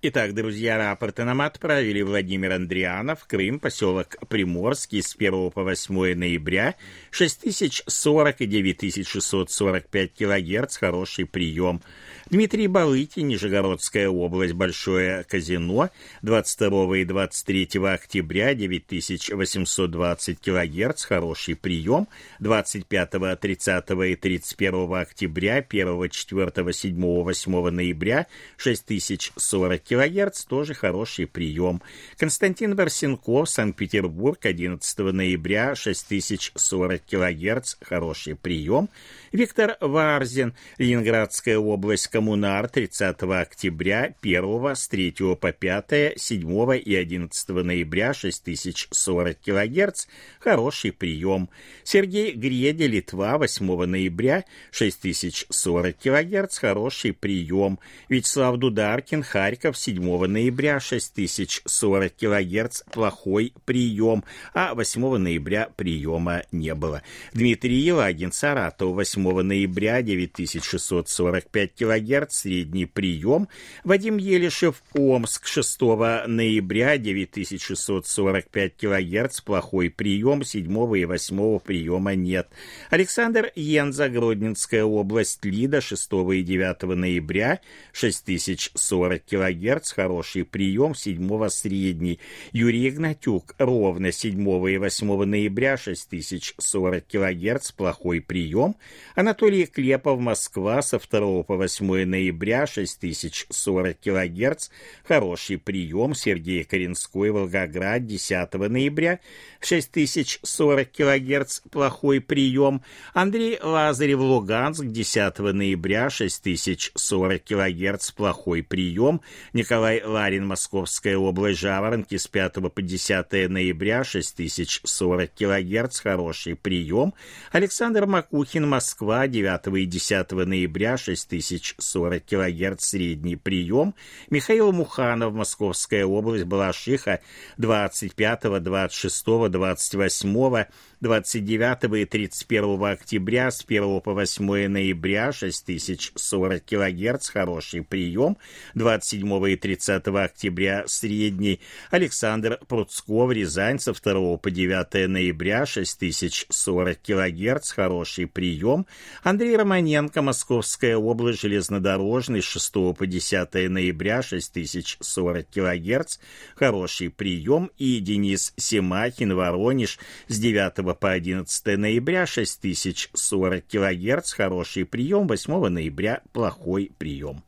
Итак, 0.00 0.34
друзья, 0.34 0.78
рапорты 0.78 1.24
нам 1.24 1.42
отправили 1.42 2.00
Владимир 2.00 2.52
Андрианов, 2.52 3.26
Крым, 3.26 3.60
поселок 3.60 4.16
Приморский 4.28 5.02
с 5.02 5.16
1 5.16 5.50
по 5.50 5.64
8 5.64 6.14
ноября, 6.14 6.76
6040 7.10 8.40
и 8.40 8.46
9645 8.46 10.12
килогерц, 10.14 10.78
хороший 10.78 11.26
прием. 11.26 11.82
Дмитрий 12.30 12.68
Балыки, 12.68 13.20
Нижегородская 13.20 14.08
область, 14.08 14.54
Большое 14.54 15.24
казино, 15.24 15.90
22 16.22 16.98
и 16.98 17.04
23 17.04 17.68
октября, 17.84 18.54
9820 18.54 20.40
килогерц, 20.40 21.04
хороший 21.04 21.54
прием, 21.54 22.08
25, 22.40 23.38
30 23.38 23.90
и 23.90 24.16
31 24.16 24.94
октября, 24.94 25.56
1, 25.68 26.08
4, 26.08 26.72
7, 26.72 27.02
8 27.02 27.70
ноября, 27.70 28.26
6040 28.56 29.82
килогерц, 29.82 30.44
тоже 30.44 30.72
хороший 30.72 31.26
прием. 31.26 31.82
Константин 32.16 32.74
Барсенков, 32.74 33.50
Санкт-Петербург, 33.50 34.38
11 34.44 34.98
ноября, 34.98 35.74
6040 35.74 37.02
килогерц, 37.02 37.76
хороший 37.82 38.34
прием. 38.34 38.88
Виктор 39.30 39.76
Варзин, 39.80 40.54
Ленинградская 40.78 41.58
область, 41.58 42.13
Коммунар, 42.14 42.68
30 42.68 43.22
октября, 43.22 44.14
1 44.22 44.76
с 44.76 44.86
3 44.86 45.34
по 45.34 45.50
5, 45.50 46.12
7 46.16 46.76
и 46.76 46.94
11 46.94 47.48
ноября, 47.48 48.14
6040 48.14 49.36
килогерц, 49.40 50.06
хороший 50.38 50.92
прием. 50.92 51.50
Сергей 51.82 52.30
Греди, 52.34 52.86
Литва, 52.86 53.36
8 53.36 53.86
ноября, 53.86 54.44
6040 54.70 55.96
килогерц, 55.96 56.58
хороший 56.58 57.12
прием. 57.14 57.80
Вячеслав 58.08 58.58
Дударкин, 58.58 59.24
Харьков, 59.24 59.76
7 59.76 60.26
ноября 60.28 60.78
6040 60.78 62.12
кГц 62.14 62.82
плохой 62.92 63.52
прием, 63.64 64.22
а 64.52 64.76
8 64.76 65.16
ноября 65.16 65.68
приема 65.74 66.44
не 66.52 66.76
было. 66.76 67.02
Дмитрий 67.32 67.80
Елагин, 67.80 68.30
Саратов, 68.30 68.94
8 68.94 69.42
ноября 69.42 70.00
9645 70.00 71.74
кГц 71.74 72.03
средний 72.30 72.86
прием. 72.86 73.48
Вадим 73.84 74.16
Елишев, 74.16 74.82
Омск, 74.94 75.46
6 75.46 75.80
ноября 76.26 76.98
9645 76.98 78.76
кГц 78.76 79.40
плохой 79.40 79.90
прием, 79.90 80.44
7 80.44 80.96
и 80.96 81.04
8 81.04 81.58
приема 81.60 82.14
нет. 82.14 82.48
Александр 82.90 83.50
Янза, 83.54 84.08
Гродненская 84.08 84.84
область, 84.84 85.44
Лида, 85.44 85.80
6 85.80 86.10
и 86.32 86.42
9 86.42 86.82
ноября 86.96 87.60
6040 87.92 89.22
кГц, 89.24 89.92
хороший 89.92 90.44
прием, 90.44 90.94
7 90.94 91.48
средний. 91.48 92.20
Юрий 92.52 92.88
Игнатюк, 92.88 93.54
ровно 93.58 94.12
7 94.12 94.40
и 94.70 94.78
8 94.78 95.24
ноября 95.24 95.76
6040 95.76 97.06
кГц, 97.06 97.72
плохой 97.72 98.20
прием. 98.20 98.76
Анатолий 99.14 99.66
Клепов, 99.66 100.20
Москва, 100.20 100.82
со 100.82 100.98
2 100.98 101.42
по 101.44 101.56
8 101.56 101.93
ноября 102.02 102.66
6040 102.66 104.00
кГц, 104.00 104.68
хороший 105.06 105.58
прием. 105.58 106.14
Сергей 106.14 106.64
Коренской, 106.64 107.30
Волгоград, 107.30 108.04
10 108.06 108.54
ноября 108.54 109.20
6040 109.60 110.90
кГц, 110.90 111.60
плохой 111.70 112.20
прием. 112.20 112.82
Андрей 113.12 113.58
Лазарев, 113.62 114.18
Луганск, 114.18 114.84
10 114.84 115.38
ноября 115.38 116.10
6040 116.10 117.44
кГц, 117.44 118.10
плохой 118.10 118.62
прием. 118.64 119.20
Николай 119.52 120.02
Ларин, 120.02 120.46
Московская 120.46 121.16
область, 121.16 121.60
Жаворонки 121.60 122.16
с 122.16 122.26
5 122.26 122.54
по 122.74 122.82
10 122.82 123.48
ноября 123.48 124.02
6040 124.02 125.30
кГц, 125.32 126.00
хороший 126.00 126.56
прием. 126.56 127.14
Александр 127.52 128.06
Макухин, 128.06 128.68
Москва, 128.68 129.28
9 129.28 129.78
и 129.78 129.86
10 129.86 130.30
ноября 130.32 130.96
6040 130.96 131.83
кГц, 131.92 132.84
средний 132.84 133.36
прием. 133.36 133.94
Михаил 134.30 134.72
Муханов, 134.72 135.34
Московская 135.34 136.04
область, 136.04 136.44
Балашиха, 136.44 137.20
25, 137.58 138.62
26, 138.62 139.24
28 139.50 140.64
29 141.04 142.00
и 142.00 142.04
31 142.06 142.82
октября 142.82 143.50
с 143.50 143.62
1 143.62 144.00
по 144.00 144.14
8 144.14 144.68
ноября 144.68 145.32
6040 145.32 146.64
кГц, 146.64 147.28
хороший 147.28 147.82
прием, 147.82 148.38
27 148.74 149.50
и 149.50 149.56
30 149.56 150.08
октября 150.08 150.84
средний, 150.86 151.60
Александр 151.90 152.58
Пруцков, 152.66 153.30
Рязань, 153.32 153.78
со 153.78 153.92
2 153.92 154.38
по 154.38 154.50
9 154.50 155.10
ноября 155.10 155.66
6040 155.66 156.98
кГц, 157.02 157.72
хороший 157.72 158.26
прием, 158.26 158.86
Андрей 159.22 159.58
Романенко, 159.58 160.22
Московская 160.22 160.96
область, 160.96 161.42
железнодорожный, 161.42 162.40
с 162.40 162.46
6 162.46 162.72
по 162.96 163.06
10 163.06 163.68
ноября 163.68 164.22
6040 164.22 165.46
кГц, 165.50 166.16
хороший 166.56 167.10
прием, 167.10 167.70
и 167.76 167.98
Денис 168.00 168.54
Семахин, 168.56 169.34
Воронеж, 169.34 169.98
с 170.28 170.38
9 170.38 170.93
по 170.94 171.10
11 171.10 171.78
ноября 171.78 172.26
6040 172.26 173.64
кГц, 173.66 174.32
хороший 174.32 174.84
прием, 174.84 175.26
8 175.26 175.68
ноября 175.68 176.22
плохой 176.32 176.92
прием. 176.96 177.42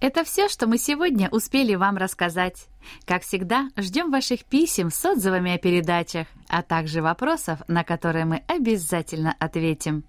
Это 0.00 0.24
все, 0.24 0.48
что 0.48 0.66
мы 0.66 0.76
сегодня 0.76 1.28
успели 1.30 1.74
вам 1.74 1.96
рассказать. 1.96 2.66
Как 3.06 3.22
всегда, 3.22 3.70
ждем 3.76 4.10
ваших 4.10 4.44
писем 4.44 4.90
с 4.90 5.04
отзывами 5.04 5.54
о 5.54 5.58
передачах, 5.58 6.26
а 6.48 6.62
также 6.62 7.00
вопросов, 7.00 7.60
на 7.66 7.82
которые 7.82 8.26
мы 8.26 8.42
обязательно 8.46 9.34
ответим. 9.38 10.04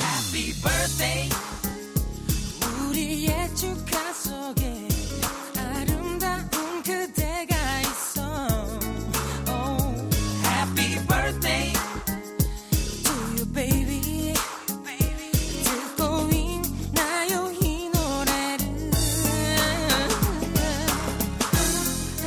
Happy 0.00 0.52
birthday. 0.62 1.23